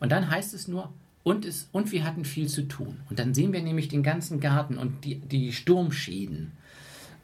Und 0.00 0.10
dann 0.10 0.30
heißt 0.30 0.54
es 0.54 0.66
nur, 0.66 0.92
und, 1.24 1.44
es, 1.44 1.68
und 1.72 1.92
wir 1.92 2.04
hatten 2.04 2.24
viel 2.24 2.48
zu 2.48 2.62
tun. 2.62 3.00
Und 3.10 3.18
dann 3.18 3.34
sehen 3.34 3.52
wir 3.52 3.60
nämlich 3.62 3.88
den 3.88 4.02
ganzen 4.02 4.40
Garten 4.40 4.78
und 4.78 5.04
die, 5.04 5.16
die 5.16 5.52
Sturmschäden. 5.52 6.52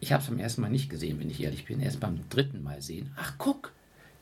Ich 0.05 0.13
habe 0.13 0.23
es 0.23 0.29
beim 0.29 0.39
ersten 0.39 0.61
Mal 0.61 0.69
nicht 0.69 0.91
gesehen, 0.91 1.19
wenn 1.19 1.31
ich 1.31 1.43
ehrlich 1.43 1.65
bin. 1.65 1.81
Erst 1.81 1.99
beim 1.99 2.29
dritten 2.29 2.63
Mal 2.63 2.83
sehen. 2.83 3.11
Ach, 3.17 3.37
guck, 3.39 3.73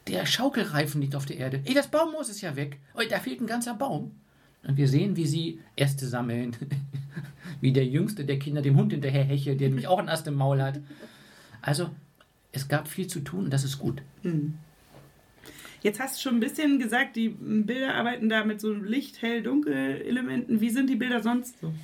der 0.06 0.26
Schaukelreifen 0.26 1.00
liegt 1.00 1.16
auf 1.16 1.26
der 1.26 1.38
Erde. 1.38 1.60
Ey, 1.64 1.74
das 1.74 1.88
Baummoos 1.88 2.28
ist 2.28 2.40
ja 2.40 2.54
weg. 2.54 2.78
Oh, 2.94 3.00
da 3.10 3.18
fehlt 3.18 3.40
ein 3.40 3.48
ganzer 3.48 3.74
Baum. 3.74 4.12
Und 4.62 4.76
wir 4.76 4.86
sehen, 4.86 5.16
wie 5.16 5.26
sie 5.26 5.58
Äste 5.74 6.06
sammeln. 6.06 6.54
wie 7.60 7.72
der 7.72 7.84
jüngste 7.84 8.24
der 8.24 8.38
Kinder 8.38 8.62
dem 8.62 8.76
Hund 8.76 8.92
hinterher 8.92 9.24
hechelt, 9.24 9.60
der 9.60 9.70
nämlich 9.70 9.88
auch 9.88 9.98
einen 9.98 10.08
Ast 10.08 10.28
im 10.28 10.34
Maul 10.34 10.62
hat. 10.62 10.78
Also, 11.62 11.90
es 12.52 12.68
gab 12.68 12.86
viel 12.86 13.08
zu 13.08 13.18
tun 13.18 13.46
und 13.46 13.50
das 13.50 13.64
ist 13.64 13.80
gut. 13.80 14.02
Jetzt 15.82 15.98
hast 15.98 16.16
du 16.16 16.22
schon 16.22 16.36
ein 16.36 16.40
bisschen 16.40 16.78
gesagt, 16.78 17.16
die 17.16 17.30
Bilder 17.30 17.96
arbeiten 17.96 18.28
da 18.28 18.44
mit 18.44 18.60
so 18.60 18.72
Licht, 18.72 19.20
Hell, 19.20 19.42
Dunkel-Elementen. 19.42 20.60
Wie 20.60 20.70
sind 20.70 20.88
die 20.88 20.94
Bilder 20.94 21.20
sonst 21.24 21.58
so? 21.60 21.74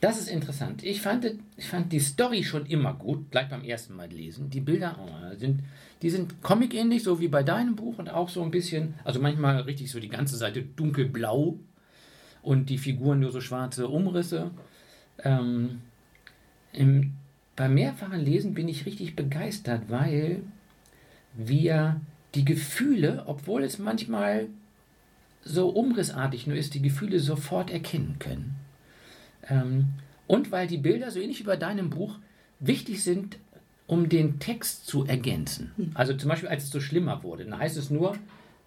Das 0.00 0.18
ist 0.18 0.28
interessant. 0.28 0.84
Ich 0.84 1.02
fand, 1.02 1.28
ich 1.56 1.66
fand 1.66 1.92
die 1.92 1.98
Story 1.98 2.44
schon 2.44 2.66
immer 2.66 2.94
gut, 2.94 3.32
gleich 3.32 3.48
beim 3.48 3.64
ersten 3.64 3.96
Mal 3.96 4.08
lesen. 4.08 4.48
Die 4.48 4.60
Bilder 4.60 4.96
oh, 5.00 5.36
sind, 5.36 5.60
die 6.02 6.10
sind 6.10 6.40
comic-ähnlich, 6.40 7.02
so 7.02 7.18
wie 7.18 7.26
bei 7.26 7.42
deinem 7.42 7.74
Buch 7.74 7.98
und 7.98 8.08
auch 8.08 8.28
so 8.28 8.42
ein 8.42 8.52
bisschen, 8.52 8.94
also 9.02 9.18
manchmal 9.18 9.60
richtig 9.62 9.90
so 9.90 9.98
die 9.98 10.08
ganze 10.08 10.36
Seite 10.36 10.62
dunkelblau 10.62 11.58
und 12.42 12.70
die 12.70 12.78
Figuren 12.78 13.18
nur 13.18 13.32
so 13.32 13.40
schwarze 13.40 13.88
Umrisse. 13.88 14.52
Ähm, 15.24 15.80
im, 16.72 17.14
beim 17.56 17.74
mehrfachen 17.74 18.20
Lesen 18.20 18.54
bin 18.54 18.68
ich 18.68 18.86
richtig 18.86 19.16
begeistert, 19.16 19.82
weil 19.88 20.42
wir 21.34 22.00
die 22.36 22.44
Gefühle, 22.44 23.24
obwohl 23.26 23.64
es 23.64 23.80
manchmal 23.80 24.46
so 25.42 25.70
umrissartig 25.70 26.46
nur 26.46 26.56
ist, 26.56 26.74
die 26.74 26.82
Gefühle 26.82 27.18
sofort 27.18 27.70
erkennen 27.70 28.16
können. 28.20 28.54
Ähm, 29.48 29.86
und 30.26 30.52
weil 30.52 30.66
die 30.66 30.78
Bilder, 30.78 31.10
so 31.10 31.20
ähnlich 31.20 31.40
wie 31.40 31.44
bei 31.44 31.56
deinem 31.56 31.90
Buch, 31.90 32.18
wichtig 32.60 33.02
sind, 33.02 33.38
um 33.86 34.08
den 34.08 34.38
Text 34.38 34.86
zu 34.86 35.06
ergänzen. 35.06 35.92
Also 35.94 36.14
zum 36.14 36.28
Beispiel, 36.28 36.50
als 36.50 36.64
es 36.64 36.70
so 36.70 36.80
schlimmer 36.80 37.22
wurde, 37.22 37.44
dann 37.44 37.58
heißt 37.58 37.76
es 37.78 37.90
nur, 37.90 38.16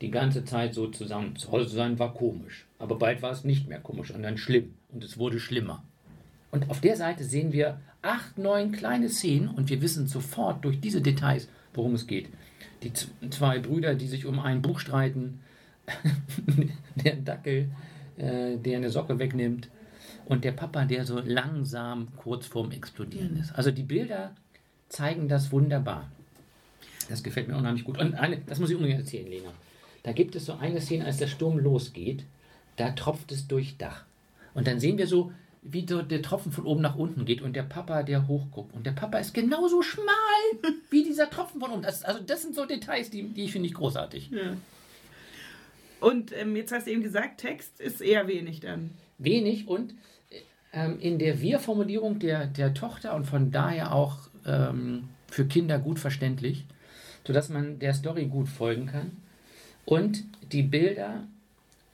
die 0.01 0.09
ganze 0.09 0.43
Zeit 0.43 0.73
so 0.73 0.87
zusammen 0.87 1.35
zu 1.35 1.51
Hause 1.51 1.67
zu 1.67 1.75
sein 1.75 1.99
war 1.99 2.13
komisch. 2.15 2.65
Aber 2.79 2.97
bald 2.97 3.21
war 3.21 3.31
es 3.31 3.43
nicht 3.43 3.69
mehr 3.69 3.79
komisch 3.79 4.11
dann 4.11 4.37
schlimm. 4.37 4.73
Und 4.91 5.03
es 5.03 5.19
wurde 5.19 5.39
schlimmer. 5.39 5.83
Und 6.49 6.69
auf 6.71 6.81
der 6.81 6.97
Seite 6.97 7.23
sehen 7.23 7.53
wir 7.53 7.79
acht, 8.01 8.39
neun 8.39 8.71
kleine 8.71 9.09
Szenen 9.09 9.47
und 9.47 9.69
wir 9.69 9.81
wissen 9.81 10.07
sofort 10.07 10.65
durch 10.65 10.79
diese 10.81 11.01
Details, 11.01 11.47
worum 11.75 11.93
es 11.93 12.07
geht. 12.07 12.29
Die 12.81 12.91
zwei 13.29 13.59
Brüder, 13.59 13.93
die 13.93 14.07
sich 14.07 14.25
um 14.25 14.39
ein 14.39 14.63
Buch 14.63 14.79
streiten, 14.79 15.39
der 16.95 17.17
Dackel, 17.17 17.69
äh, 18.17 18.57
der 18.57 18.77
eine 18.77 18.89
Socke 18.89 19.19
wegnimmt 19.19 19.69
und 20.31 20.45
der 20.45 20.53
Papa, 20.53 20.85
der 20.85 21.05
so 21.05 21.19
langsam 21.19 22.07
kurz 22.15 22.47
vorm 22.47 22.71
Explodieren 22.71 23.37
ist. 23.37 23.51
Also 23.51 23.69
die 23.69 23.83
Bilder 23.83 24.33
zeigen 24.87 25.27
das 25.27 25.51
wunderbar. 25.51 26.09
Das 27.09 27.21
gefällt 27.21 27.49
mir 27.49 27.57
unheimlich 27.57 27.83
gut. 27.83 27.99
Und 27.99 28.13
eine, 28.13 28.37
das 28.37 28.57
muss 28.57 28.69
ich 28.69 28.77
unbedingt 28.77 29.01
erzählen, 29.01 29.27
Lena. 29.27 29.49
Da 30.03 30.13
gibt 30.13 30.37
es 30.37 30.45
so 30.45 30.53
eine 30.53 30.79
Szene, 30.79 31.03
als 31.03 31.17
der 31.17 31.27
Sturm 31.27 31.59
losgeht, 31.59 32.23
da 32.77 32.91
tropft 32.91 33.33
es 33.33 33.49
durch 33.49 33.75
Dach. 33.75 34.05
Und 34.53 34.67
dann 34.67 34.79
sehen 34.79 34.97
wir 34.97 35.05
so, 35.05 35.33
wie 35.63 35.85
so 35.85 36.01
der 36.01 36.21
Tropfen 36.21 36.53
von 36.53 36.65
oben 36.65 36.81
nach 36.81 36.95
unten 36.95 37.25
geht 37.25 37.41
und 37.41 37.53
der 37.53 37.63
Papa, 37.63 38.03
der 38.03 38.29
hochguckt. 38.29 38.73
Und 38.73 38.85
der 38.85 38.93
Papa 38.93 39.17
ist 39.17 39.33
genauso 39.33 39.81
schmal 39.81 40.05
wie 40.91 41.03
dieser 41.03 41.29
Tropfen 41.29 41.59
von 41.59 41.71
oben. 41.71 41.81
Das, 41.81 42.05
also 42.05 42.21
das 42.23 42.43
sind 42.43 42.55
so 42.55 42.65
Details, 42.65 43.09
die, 43.09 43.23
die 43.23 43.49
finde 43.49 43.67
ich 43.67 43.73
großartig. 43.73 44.31
Ja. 44.31 44.55
Und 45.99 46.31
ähm, 46.37 46.55
jetzt 46.55 46.71
hast 46.71 46.87
du 46.87 46.91
eben 46.91 47.03
gesagt, 47.03 47.41
Text 47.41 47.81
ist 47.81 47.99
eher 47.99 48.29
wenig 48.29 48.61
dann. 48.61 48.91
wenig 49.17 49.67
und 49.67 49.93
ähm, 50.73 50.99
in 50.99 51.19
der 51.19 51.41
Wir-Formulierung 51.41 52.19
der, 52.19 52.47
der 52.47 52.73
Tochter 52.73 53.15
und 53.15 53.25
von 53.25 53.51
daher 53.51 53.93
auch 53.93 54.17
ähm, 54.45 55.09
für 55.27 55.45
Kinder 55.45 55.79
gut 55.79 55.99
verständlich, 55.99 56.65
sodass 57.25 57.49
man 57.49 57.79
der 57.79 57.93
Story 57.93 58.25
gut 58.25 58.49
folgen 58.49 58.87
kann 58.87 59.11
und 59.85 60.23
die 60.51 60.63
Bilder 60.63 61.23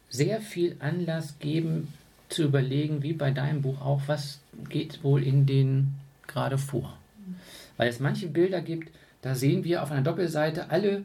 sehr 0.09 0.41
viel 0.41 0.75
Anlass 0.79 1.39
geben 1.39 1.93
zu 2.29 2.43
überlegen, 2.43 3.03
wie 3.03 3.13
bei 3.13 3.31
deinem 3.31 3.61
Buch 3.61 3.81
auch, 3.81 4.01
was 4.07 4.39
geht 4.69 5.03
wohl 5.03 5.23
in 5.23 5.45
den 5.45 5.95
gerade 6.27 6.57
vor. 6.57 6.97
Weil 7.77 7.89
es 7.89 7.99
manche 7.99 8.27
Bilder 8.27 8.61
gibt, 8.61 8.91
da 9.21 9.35
sehen 9.35 9.63
wir 9.63 9.83
auf 9.83 9.91
einer 9.91 10.01
Doppelseite 10.01 10.69
alle, 10.69 11.03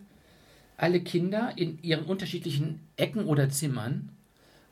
alle 0.77 1.01
Kinder 1.01 1.53
in 1.57 1.79
ihren 1.83 2.05
unterschiedlichen 2.05 2.81
Ecken 2.97 3.25
oder 3.25 3.49
Zimmern 3.51 4.09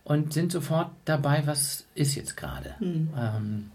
und 0.05 0.33
sind 0.33 0.53
sofort 0.53 0.91
dabei, 1.05 1.43
was 1.47 1.87
ist 1.95 2.15
jetzt 2.15 2.37
gerade. 2.37 2.75
Ähm, 2.81 3.71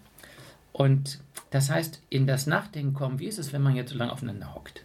und 0.74 1.20
das 1.52 1.70
heißt, 1.70 2.02
in 2.10 2.28
das 2.28 2.48
Nachdenken 2.48 2.94
kommen, 2.94 3.20
wie 3.20 3.28
ist 3.28 3.38
es, 3.40 3.54
wenn 3.54 3.62
man 3.62 3.76
jetzt 3.76 3.92
so 3.92 3.98
lange 3.98 4.12
aufeinander 4.12 4.54
hockt? 4.56 4.84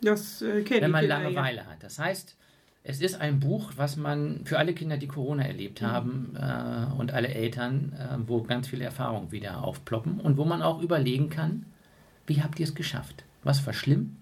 Das 0.00 0.42
äh, 0.42 0.62
kennen 0.62 0.82
wenn 0.82 0.90
man 0.92 1.00
Kinder, 1.00 1.18
Langeweile 1.20 1.66
hat. 1.66 1.82
Das 1.82 1.98
heißt, 1.98 2.36
es 2.84 3.00
ist 3.00 3.20
ein 3.20 3.40
Buch, 3.40 3.72
was 3.76 3.96
man 3.96 4.42
für 4.44 4.58
alle 4.58 4.72
Kinder, 4.74 4.96
die 4.98 5.08
Corona 5.08 5.44
erlebt 5.44 5.80
Mhm. 5.82 5.86
haben 5.86 6.36
äh, 6.36 6.94
und 6.96 7.12
alle 7.12 7.28
Eltern, 7.28 7.92
äh, 7.98 8.16
wo 8.28 8.42
ganz 8.42 8.68
viele 8.68 8.84
Erfahrungen 8.84 9.32
wieder 9.32 9.64
aufploppen 9.64 10.20
und 10.20 10.36
wo 10.36 10.44
man 10.44 10.62
auch 10.62 10.80
überlegen 10.80 11.30
kann, 11.30 11.66
wie 12.26 12.42
habt 12.42 12.60
ihr 12.60 12.64
es 12.66 12.74
geschafft? 12.74 13.24
Was 13.42 13.66
war 13.66 13.72
schlimm? 13.72 14.16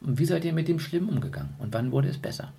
Und 0.00 0.18
wie 0.18 0.26
seid 0.26 0.44
ihr 0.44 0.52
mit 0.52 0.68
dem 0.68 0.78
Schlimm 0.78 1.08
umgegangen? 1.08 1.54
Und 1.58 1.72
wann 1.72 1.90
wurde 1.90 2.08
es 2.08 2.18
besser? 2.18 2.52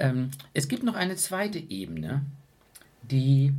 Ähm, 0.00 0.30
es 0.54 0.66
gibt 0.66 0.82
noch 0.82 0.94
eine 0.94 1.14
zweite 1.16 1.58
Ebene, 1.58 2.22
die 3.02 3.52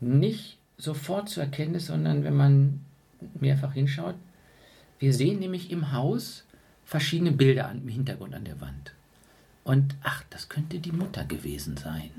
nicht 0.00 0.58
sofort 0.78 1.28
zu 1.28 1.40
erkennen 1.40 1.76
ist, 1.76 1.86
sondern 1.86 2.24
wenn 2.24 2.34
man 2.34 2.80
mehrfach 3.38 3.74
hinschaut. 3.74 4.16
Wir 4.98 5.12
sehen 5.12 5.38
nämlich 5.38 5.70
im 5.70 5.92
Haus 5.92 6.44
verschiedene 6.84 7.32
Bilder 7.32 7.70
im 7.70 7.88
Hintergrund 7.88 8.34
an 8.34 8.44
der 8.44 8.60
Wand. 8.60 8.94
Und 9.62 9.94
ach, 10.02 10.24
das 10.30 10.48
könnte 10.48 10.78
die 10.78 10.92
Mutter 10.92 11.24
gewesen 11.24 11.76
sein. 11.76 12.10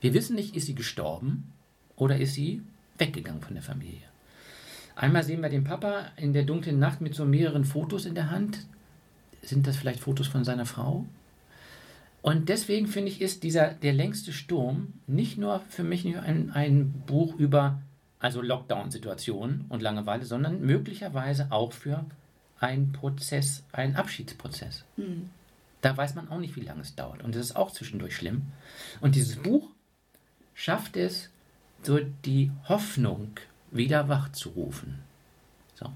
Wir 0.00 0.14
wissen 0.14 0.36
nicht, 0.36 0.56
ist 0.56 0.66
sie 0.66 0.74
gestorben 0.74 1.52
oder 1.96 2.18
ist 2.18 2.34
sie 2.34 2.62
weggegangen 2.98 3.42
von 3.42 3.54
der 3.54 3.62
Familie. 3.62 4.02
Einmal 4.94 5.24
sehen 5.24 5.40
wir 5.40 5.48
den 5.48 5.64
Papa 5.64 6.10
in 6.16 6.32
der 6.32 6.44
dunklen 6.44 6.78
Nacht 6.78 7.00
mit 7.00 7.14
so 7.14 7.24
mehreren 7.24 7.64
Fotos 7.64 8.04
in 8.04 8.14
der 8.14 8.30
Hand. 8.30 8.66
Sind 9.40 9.66
das 9.66 9.76
vielleicht 9.76 10.00
Fotos 10.00 10.28
von 10.28 10.44
seiner 10.44 10.66
Frau? 10.66 11.06
Und 12.22 12.48
deswegen 12.48 12.86
finde 12.86 13.10
ich, 13.10 13.20
ist 13.20 13.42
dieser 13.42 13.74
Der 13.74 13.92
längste 13.92 14.32
Sturm 14.32 14.94
nicht 15.06 15.38
nur 15.38 15.60
für 15.68 15.82
mich 15.82 16.04
nur 16.04 16.22
ein, 16.22 16.50
ein 16.50 16.92
Buch 17.06 17.34
über 17.36 17.82
also 18.20 18.40
Lockdown-Situationen 18.40 19.66
und 19.68 19.82
Langeweile, 19.82 20.24
sondern 20.24 20.60
möglicherweise 20.60 21.50
auch 21.50 21.72
für 21.72 22.06
einen 22.60 22.92
Prozess, 22.92 23.64
einen 23.72 23.96
Abschiedsprozess. 23.96 24.84
Da 25.80 25.96
weiß 25.96 26.14
man 26.14 26.28
auch 26.28 26.38
nicht, 26.38 26.54
wie 26.54 26.60
lange 26.60 26.82
es 26.82 26.94
dauert. 26.94 27.24
Und 27.24 27.34
das 27.34 27.46
ist 27.46 27.56
auch 27.56 27.72
zwischendurch 27.72 28.14
schlimm. 28.14 28.42
Und 29.00 29.16
dieses 29.16 29.36
Buch 29.36 29.68
schafft 30.54 30.96
es, 30.96 31.30
so 31.82 31.98
die 32.24 32.52
Hoffnung 32.68 33.32
wieder 33.72 34.08
wachzurufen. 34.08 35.00
So. 35.74 35.90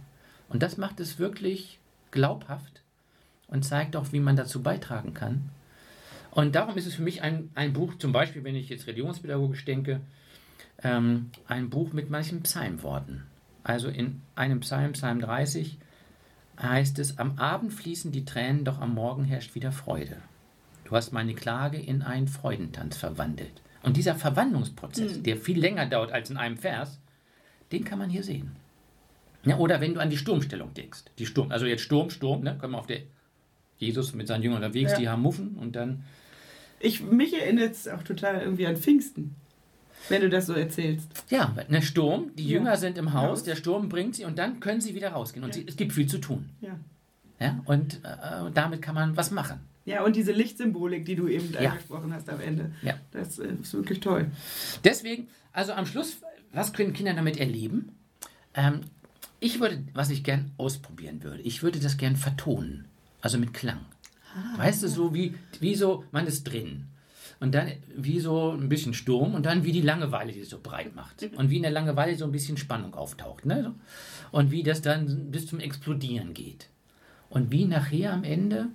Und 0.49 0.64
das 0.64 0.76
macht 0.76 0.99
es 0.99 1.21
wirklich 1.21 1.78
glaubhaft 2.11 2.83
und 3.47 3.64
zeigt 3.64 3.95
auch, 3.95 4.11
wie 4.11 4.18
man 4.18 4.35
dazu 4.35 4.62
beitragen 4.62 5.14
kann. 5.14 5.50
Und 6.37 6.55
darum 6.55 6.76
ist 6.76 6.85
es 6.87 6.95
für 6.95 7.02
mich 7.02 7.23
ein, 7.23 7.50
ein 7.55 7.73
Buch, 7.73 7.95
zum 7.97 8.12
Beispiel, 8.12 8.45
wenn 8.45 8.57
ich 8.57 8.69
jetzt 8.69 8.87
religionspädagogisch 8.87 9.64
denke, 9.64 10.02
ähm, 10.83 11.31
ein 11.49 11.71
Buch 11.71 11.95
mit 11.95 12.11
manchen 12.11 12.43
Psalmworten. 12.43 13.23
Also 13.64 13.88
in 13.88 14.21
einem 14.35 14.61
Psalm, 14.61 14.93
Psalm 14.93 15.21
30, 15.21 15.78
heißt 16.61 16.99
es, 16.99 17.16
am 17.19 17.38
Abend 17.38 17.73
fließen 17.73 18.12
die 18.12 18.26
Tränen, 18.26 18.66
doch 18.66 18.83
am 18.83 18.93
Morgen 18.93 19.25
herrscht 19.25 19.55
wieder 19.55 19.73
Freude. 19.73 20.19
Du 20.85 20.90
hast 20.95 21.11
meine 21.11 21.33
Klage 21.35 21.78
in 21.78 22.02
einen 22.02 22.28
Freudentanz 22.28 22.99
verwandelt. 22.99 23.62
Und 23.83 23.97
dieser 23.97 24.14
Verwandlungsprozess, 24.14 25.23
der 25.23 25.38
viel 25.38 25.59
länger 25.59 25.87
dauert 25.87 26.12
als 26.12 26.28
in 26.28 26.37
einem 26.37 26.59
Vers, 26.59 27.00
den 27.73 27.83
kann 27.87 27.99
man 27.99 28.11
hier 28.11 28.23
sehen. 28.23 28.57
Ja, 29.47 29.57
oder 29.57 29.81
wenn 29.81 29.95
du 29.95 30.00
an 30.00 30.11
die 30.11 30.19
Sturmstellung 30.19 30.75
denkst. 30.75 31.05
Die 31.19 31.25
Sturm, 31.25 31.50
also 31.50 31.64
jetzt 31.64 31.81
Sturm, 31.81 32.11
Sturm, 32.11 32.43
ne? 32.43 32.59
Kommen 32.59 32.75
wir 32.75 32.78
auf 32.78 32.87
der 32.87 33.00
Jesus 33.78 34.12
mit 34.12 34.26
seinen 34.26 34.43
Jüngern 34.43 34.62
unterwegs, 34.62 34.93
Ja. 34.93 34.99
die 34.99 35.09
haben 35.09 35.23
Muffen 35.23 35.57
und 35.57 35.76
dann. 35.76 36.05
Ich, 36.80 37.02
mich 37.02 37.35
erinnert 37.35 37.73
es 37.73 37.88
auch 37.88 38.02
total 38.02 38.40
irgendwie 38.40 38.66
an 38.66 38.76
Pfingsten, 38.76 39.35
wenn 40.09 40.21
du 40.23 40.28
das 40.28 40.47
so 40.47 40.52
erzählst. 40.52 41.09
Ja, 41.30 41.54
ne 41.68 41.83
Sturm, 41.83 42.30
die 42.37 42.45
Ja. 42.49 42.59
Jünger 42.59 42.76
sind 42.76 42.99
im 42.99 43.12
Haus, 43.12 43.30
Haus. 43.40 43.42
der 43.45 43.56
Sturm 43.56 43.88
bringt 43.88 44.14
sie 44.16 44.25
und 44.25 44.38
dann 44.38 44.61
können 44.61 44.80
sie 44.80 44.95
wieder 44.95 45.11
rausgehen. 45.11 45.45
Und 45.45 45.50
Ja. 45.56 45.62
sie, 45.62 45.66
es 45.68 45.76
gibt 45.76 45.92
viel 45.92 46.06
zu 46.06 46.18
tun. 46.18 46.50
Ja. 46.61 46.78
Ja? 47.40 47.61
Und 47.64 48.00
äh, 48.04 48.50
damit 48.54 48.83
kann 48.83 48.95
man 48.95 49.16
was 49.16 49.30
machen. 49.30 49.61
Ja, 49.85 50.02
und 50.04 50.16
diese 50.16 50.33
Lichtsymbolik, 50.33 51.04
die 51.04 51.14
du 51.16 51.28
eben 51.28 51.52
Ja. 51.52 51.71
angesprochen 51.71 52.12
hast 52.12 52.28
am 52.28 52.40
Ende, 52.40 52.73
Ja. 52.83 52.95
das 53.12 53.38
äh, 53.38 53.49
ist 53.61 53.73
wirklich 53.73 54.00
toll. 54.00 54.26
Deswegen, 54.85 55.28
also 55.52 55.73
am 55.73 55.87
Schluss, 55.87 56.18
was 56.52 56.73
können 56.73 56.92
Kinder 56.92 57.14
damit 57.14 57.37
erleben? 57.38 57.90
Ähm, 58.54 58.80
ich 59.38 59.61
würde, 59.61 59.83
was 59.95 60.11
ich 60.11 60.25
gern 60.25 60.50
ausprobieren 60.56 61.23
würde, 61.23 61.42
ich 61.42 61.62
würde 61.62 61.78
das 61.78 61.97
gern 61.99 62.16
vertonen. 62.16 62.87
Also 63.21 63.38
mit 63.38 63.54
Klang. 63.54 63.80
Weißt 64.57 64.83
du, 64.83 64.88
so 64.88 65.14
wie, 65.14 65.35
wie 65.61 65.75
so, 65.75 66.05
man 66.12 66.26
ist 66.26 66.45
drin. 66.45 66.87
Und 67.38 67.55
dann 67.55 67.73
wie 67.95 68.21
so 68.21 68.52
ein 68.52 68.69
bisschen 68.69 68.95
Sturm 68.95 69.35
und 69.35 69.45
dann 69.45 69.64
wie 69.64 69.73
die 69.73 69.83
Langeweile, 69.83 70.33
die 70.33 70.40
es 70.40 70.50
so 70.50 70.59
breit 70.62 70.95
macht. 70.95 71.23
Und 71.37 71.50
wie 71.50 71.57
in 71.57 71.62
der 71.62 71.71
Langeweile 71.71 72.16
so 72.16 72.25
ein 72.25 72.33
bisschen 72.33 72.57
Spannung 72.57 72.95
auftaucht. 72.95 73.45
Ne? 73.45 73.75
Und 74.33 74.50
wie 74.50 74.62
das 74.62 74.81
dann 74.81 75.31
bis 75.31 75.47
zum 75.47 75.61
Explodieren 75.61 76.33
geht. 76.33 76.69
Und 77.28 77.50
wie 77.50 77.66
nachher 77.66 78.12
am 78.12 78.25
Ende 78.25 78.69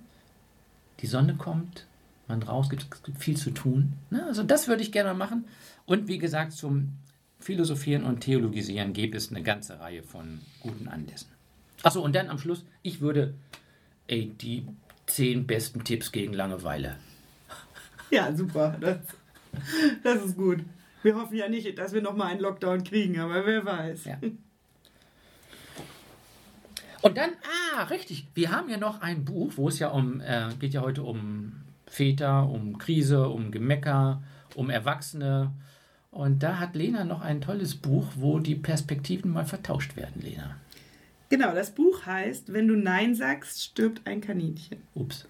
die 0.99 1.07
Sonne 1.07 1.35
kommt, 1.35 1.87
man 2.27 2.43
rausgeht, 2.43 2.85
es 2.91 3.03
gibt 3.03 3.17
viel 3.17 3.35
zu 3.35 3.51
tun. 3.51 3.93
Ne? 4.11 4.23
Also 4.25 4.43
das 4.43 4.67
würde 4.67 4.83
ich 4.83 4.91
gerne 4.91 5.15
machen. 5.15 5.45
Und 5.85 6.07
wie 6.07 6.19
gesagt, 6.19 6.51
zum 6.53 6.93
Philosophieren 7.39 8.03
und 8.03 8.21
Theologisieren 8.21 8.93
gibt 8.93 9.15
es 9.15 9.31
eine 9.31 9.41
ganze 9.41 9.79
Reihe 9.79 10.03
von 10.03 10.39
guten 10.59 10.87
Anlässen. 10.87 11.29
Achso, 11.81 12.01
und 12.01 12.15
dann 12.15 12.29
am 12.29 12.37
Schluss, 12.37 12.63
ich 12.83 13.01
würde 13.01 13.33
ey, 14.07 14.29
die 14.29 14.67
zehn 15.15 15.47
besten 15.47 15.83
Tipps 15.83 16.11
gegen 16.11 16.33
Langeweile. 16.33 16.97
Ja, 18.09 18.33
super. 18.35 18.75
Das, 18.79 18.97
das 20.03 20.25
ist 20.25 20.37
gut. 20.37 20.59
Wir 21.03 21.15
hoffen 21.15 21.35
ja 21.35 21.49
nicht, 21.49 21.77
dass 21.77 21.93
wir 21.93 22.01
nochmal 22.01 22.31
einen 22.31 22.41
Lockdown 22.41 22.83
kriegen, 22.83 23.19
aber 23.19 23.45
wer 23.45 23.65
weiß. 23.65 24.05
Ja. 24.05 24.17
Und 27.01 27.17
dann, 27.17 27.31
ah, 27.75 27.83
richtig, 27.83 28.27
wir 28.35 28.51
haben 28.51 28.69
ja 28.69 28.77
noch 28.77 29.01
ein 29.01 29.25
Buch, 29.25 29.53
wo 29.55 29.69
es 29.69 29.79
ja 29.79 29.89
um, 29.89 30.21
äh, 30.21 30.49
geht 30.59 30.73
ja 30.73 30.81
heute 30.81 31.01
um 31.01 31.53
Väter, 31.87 32.47
um 32.47 32.77
Krise, 32.77 33.27
um 33.29 33.51
Gemecker, 33.51 34.21
um 34.55 34.69
Erwachsene. 34.69 35.51
Und 36.11 36.43
da 36.43 36.59
hat 36.59 36.75
Lena 36.75 37.03
noch 37.03 37.21
ein 37.21 37.41
tolles 37.41 37.75
Buch, 37.75 38.05
wo 38.15 38.39
die 38.39 38.55
Perspektiven 38.55 39.31
mal 39.31 39.45
vertauscht 39.45 39.95
werden, 39.95 40.21
Lena. 40.21 40.57
Genau, 41.31 41.55
das 41.55 41.73
Buch 41.73 42.05
heißt, 42.05 42.51
wenn 42.51 42.67
du 42.67 42.75
Nein 42.75 43.15
sagst, 43.15 43.63
stirbt 43.63 44.05
ein 44.05 44.19
Kaninchen. 44.19 44.81
Ups. 44.93 45.25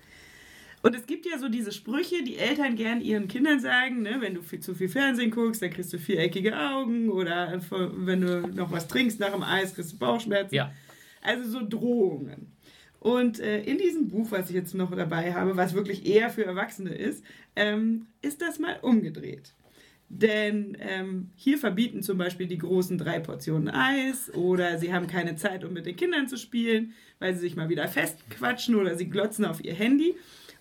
Und 0.82 0.96
es 0.96 1.06
gibt 1.06 1.28
ja 1.28 1.38
so 1.38 1.48
diese 1.48 1.72
Sprüche, 1.72 2.24
die 2.24 2.38
Eltern 2.38 2.76
gern 2.76 3.02
ihren 3.02 3.28
Kindern 3.28 3.60
sagen, 3.60 4.02
ne? 4.02 4.18
wenn 4.20 4.34
du 4.34 4.42
viel, 4.42 4.62
zu 4.62 4.74
viel 4.74 4.90
Fernsehen 4.90 5.30
guckst, 5.30 5.62
dann 5.62 5.70
kriegst 5.70 5.94
du 5.94 6.00
viereckige 6.00 6.58
Augen 6.58 7.12
oder 7.12 7.62
wenn 7.70 8.22
du 8.22 8.48
noch 8.48 8.72
was 8.72 8.88
trinkst 8.88 9.20
nach 9.20 9.32
dem 9.32 9.44
Eis, 9.44 9.76
kriegst 9.76 9.94
du 9.94 9.98
Bauchschmerzen. 10.00 10.56
Ja. 10.56 10.74
Also 11.22 11.48
so 11.48 11.62
Drohungen. 11.64 12.52
Und 13.00 13.40
äh, 13.40 13.62
in 13.62 13.78
diesem 13.78 14.08
Buch, 14.08 14.32
was 14.32 14.50
ich 14.50 14.56
jetzt 14.56 14.74
noch 14.74 14.90
dabei 14.96 15.36
habe, 15.36 15.56
was 15.56 15.76
wirklich 15.76 16.08
eher 16.08 16.32
für 16.32 16.46
Erwachsene 16.46 16.96
ist, 16.96 17.24
ähm, 17.56 18.08
ist 18.24 18.42
das 18.42 18.58
mal 18.58 18.80
umgedreht. 18.82 19.54
Denn 20.14 20.76
ähm, 20.80 21.30
hier 21.36 21.58
verbieten 21.58 22.04
zum 22.04 22.18
Beispiel 22.18 22.46
die 22.46 22.58
großen 22.58 22.98
drei 22.98 23.20
Portionen 23.20 23.70
Eis 23.70 24.32
oder 24.34 24.78
sie 24.78 24.94
haben 24.94 25.08
keine 25.08 25.38
Zeit, 25.38 25.64
um 25.64 25.72
mit 25.72 25.86
den 25.86 25.96
Kindern 25.96 26.28
zu 26.28 26.38
spielen, 26.38 26.94
weil 27.20 27.34
sie 27.34 27.40
sich 27.40 27.56
mal 27.56 27.70
wieder 27.70 27.88
festquatschen 27.88 28.76
oder 28.76 28.98
sie 28.98 29.10
glotzen 29.10 29.46
auf 29.46 29.64
ihr 29.64 29.74
Handy. 29.74 30.16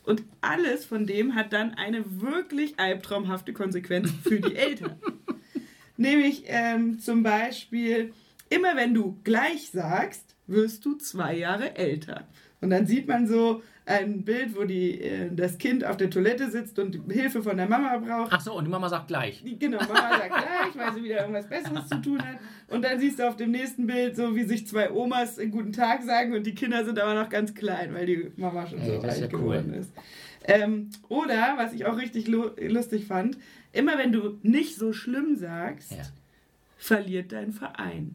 Und 0.04 0.22
alles 0.40 0.84
von 0.84 1.04
dem 1.04 1.34
hat 1.34 1.52
dann 1.52 1.74
eine 1.74 2.04
wirklich 2.20 2.78
albtraumhafte 2.78 3.52
Konsequenz 3.52 4.12
für 4.22 4.40
die 4.40 4.54
Eltern. 4.54 5.00
Nämlich 5.96 6.44
ähm, 6.46 7.00
zum 7.00 7.24
Beispiel, 7.24 8.12
immer 8.50 8.76
wenn 8.76 8.94
du 8.94 9.18
gleich 9.24 9.70
sagst, 9.70 10.36
wirst 10.46 10.84
du 10.84 10.94
zwei 10.94 11.36
Jahre 11.36 11.76
älter. 11.76 12.28
Und 12.60 12.70
dann 12.70 12.86
sieht 12.86 13.08
man 13.08 13.26
so 13.26 13.62
ein 13.86 14.22
Bild, 14.22 14.54
wo 14.56 14.64
die, 14.64 15.00
äh, 15.00 15.30
das 15.34 15.56
Kind 15.58 15.84
auf 15.84 15.96
der 15.96 16.10
Toilette 16.10 16.50
sitzt 16.50 16.78
und 16.78 17.00
Hilfe 17.10 17.42
von 17.42 17.56
der 17.56 17.66
Mama 17.66 17.96
braucht. 17.96 18.30
Ach 18.32 18.40
so, 18.40 18.52
und 18.56 18.64
die 18.66 18.70
Mama 18.70 18.88
sagt 18.88 19.08
gleich. 19.08 19.42
Die- 19.42 19.58
Genau, 19.58 19.78
Mama 19.78 20.10
sagt 20.18 20.28
gleich, 20.28 20.76
weil 20.76 20.92
sie 20.94 21.02
wieder 21.02 21.20
irgendwas 21.20 21.48
Besseres 21.48 21.88
zu 21.88 22.00
tun 22.02 22.20
hat. 22.22 22.36
Und 22.68 22.82
dann 22.84 23.00
siehst 23.00 23.18
du 23.18 23.26
auf 23.26 23.36
dem 23.36 23.50
nächsten 23.50 23.86
Bild 23.86 24.14
so, 24.14 24.36
wie 24.36 24.44
sich 24.44 24.66
zwei 24.66 24.90
Omas 24.92 25.38
einen 25.38 25.50
guten 25.50 25.72
Tag 25.72 26.02
sagen 26.02 26.34
und 26.34 26.46
die 26.46 26.54
Kinder 26.54 26.84
sind 26.84 26.98
aber 26.98 27.14
noch 27.14 27.30
ganz 27.30 27.54
klein, 27.54 27.94
weil 27.94 28.06
die 28.06 28.30
Mama 28.36 28.66
schon 28.66 28.84
so 28.84 29.00
alt 29.00 29.18
ja 29.18 29.24
cool. 29.32 29.38
geworden 29.40 29.74
ist. 29.74 29.90
Ähm, 30.44 30.90
oder, 31.08 31.54
was 31.56 31.72
ich 31.72 31.86
auch 31.86 31.96
richtig 31.98 32.28
lu 32.28 32.50
lustig 32.60 33.06
fand, 33.06 33.38
immer 33.72 33.98
wenn 33.98 34.12
du 34.12 34.38
nicht 34.42 34.76
so 34.76 34.92
schlimm 34.92 35.36
sagst, 35.36 35.92
Ja. 35.92 35.98
verliert 36.78 37.32
dein 37.32 37.52
Verein. 37.52 38.14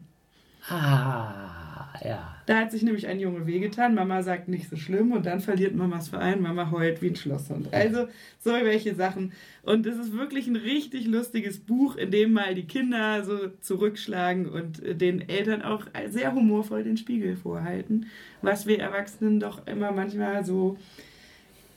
Ah, 0.68 1.88
ja. 2.04 2.32
Da 2.46 2.58
hat 2.60 2.70
sich 2.70 2.82
nämlich 2.82 3.06
ein 3.08 3.18
Junge 3.18 3.46
wehgetan. 3.46 3.94
Mama 3.94 4.22
sagt 4.22 4.48
nicht 4.48 4.68
so 4.70 4.76
schlimm 4.76 5.10
und 5.12 5.26
dann 5.26 5.40
verliert 5.40 5.74
Mamas 5.74 6.08
Verein. 6.08 6.40
Mama 6.40 6.70
heult 6.70 7.02
wie 7.02 7.08
ein 7.08 7.16
Schlosshund. 7.16 7.72
Also 7.74 8.06
so 8.38 8.52
welche 8.52 8.94
Sachen. 8.94 9.32
Und 9.62 9.84
es 9.86 9.96
ist 9.98 10.12
wirklich 10.12 10.46
ein 10.46 10.54
richtig 10.56 11.06
lustiges 11.06 11.58
Buch, 11.58 11.96
in 11.96 12.12
dem 12.12 12.32
mal 12.32 12.54
die 12.54 12.66
Kinder 12.66 13.24
so 13.24 13.48
zurückschlagen 13.60 14.46
und 14.48 14.80
äh, 14.82 14.94
den 14.94 15.28
Eltern 15.28 15.62
auch 15.62 15.86
sehr 16.08 16.32
humorvoll 16.34 16.84
den 16.84 16.96
Spiegel 16.96 17.36
vorhalten, 17.36 18.06
was 18.42 18.66
wir 18.66 18.78
Erwachsenen 18.78 19.40
doch 19.40 19.66
immer 19.66 19.90
manchmal 19.90 20.44
so 20.44 20.76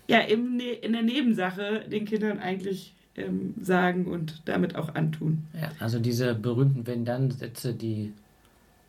ja 0.07 0.19
Ne- 0.19 0.73
in 0.81 0.93
der 0.93 1.03
Nebensache 1.03 1.85
den 1.91 2.05
Kindern 2.05 2.37
eigentlich 2.39 2.93
ähm, 3.15 3.55
sagen 3.59 4.05
und 4.05 4.43
damit 4.45 4.75
auch 4.75 4.93
antun. 4.93 5.45
ja. 5.59 5.71
Also 5.79 5.99
diese 5.99 6.35
berühmten 6.35 6.85
Wenn-Dann-Sätze, 6.85 7.73
die 7.73 8.13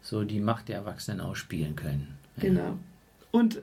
so 0.02 0.24
die 0.24 0.40
Macht 0.40 0.68
der 0.68 0.76
Erwachsenen 0.76 1.20
ausspielen 1.20 1.76
können. 1.76 2.16
Ja. 2.36 2.42
Genau. 2.42 2.78
Und 3.30 3.62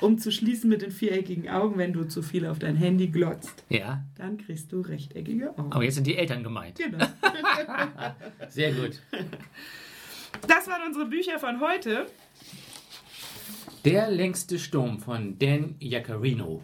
um 0.00 0.18
zu 0.18 0.30
schließen 0.32 0.70
mit 0.70 0.80
den 0.82 0.90
viereckigen 0.92 1.48
Augen, 1.50 1.76
wenn 1.76 1.92
du 1.92 2.04
zu 2.04 2.22
viel 2.22 2.46
auf 2.46 2.58
dein 2.58 2.76
Handy 2.76 3.08
glotzt, 3.08 3.64
Ja, 3.68 4.02
dann 4.16 4.38
kriegst 4.38 4.72
du 4.72 4.80
rechteckige 4.80 5.50
Augen. 5.58 5.72
aber 5.72 5.84
jetzt 5.84 5.96
sind 5.96 6.06
die 6.06 6.16
Eltern 6.16 6.42
gemeint. 6.42 6.78
Genau. 6.78 7.04
Sehr 8.48 8.72
gut. 8.72 9.00
Das 10.46 10.66
waren 10.68 10.82
unsere 10.86 11.06
Bücher 11.06 11.38
von 11.38 11.60
heute. 11.60 12.06
Der 13.84 14.10
längste 14.10 14.58
Sturm 14.58 15.00
von 15.00 15.38
Dan 15.38 15.74
Jaccarino. 15.80 16.62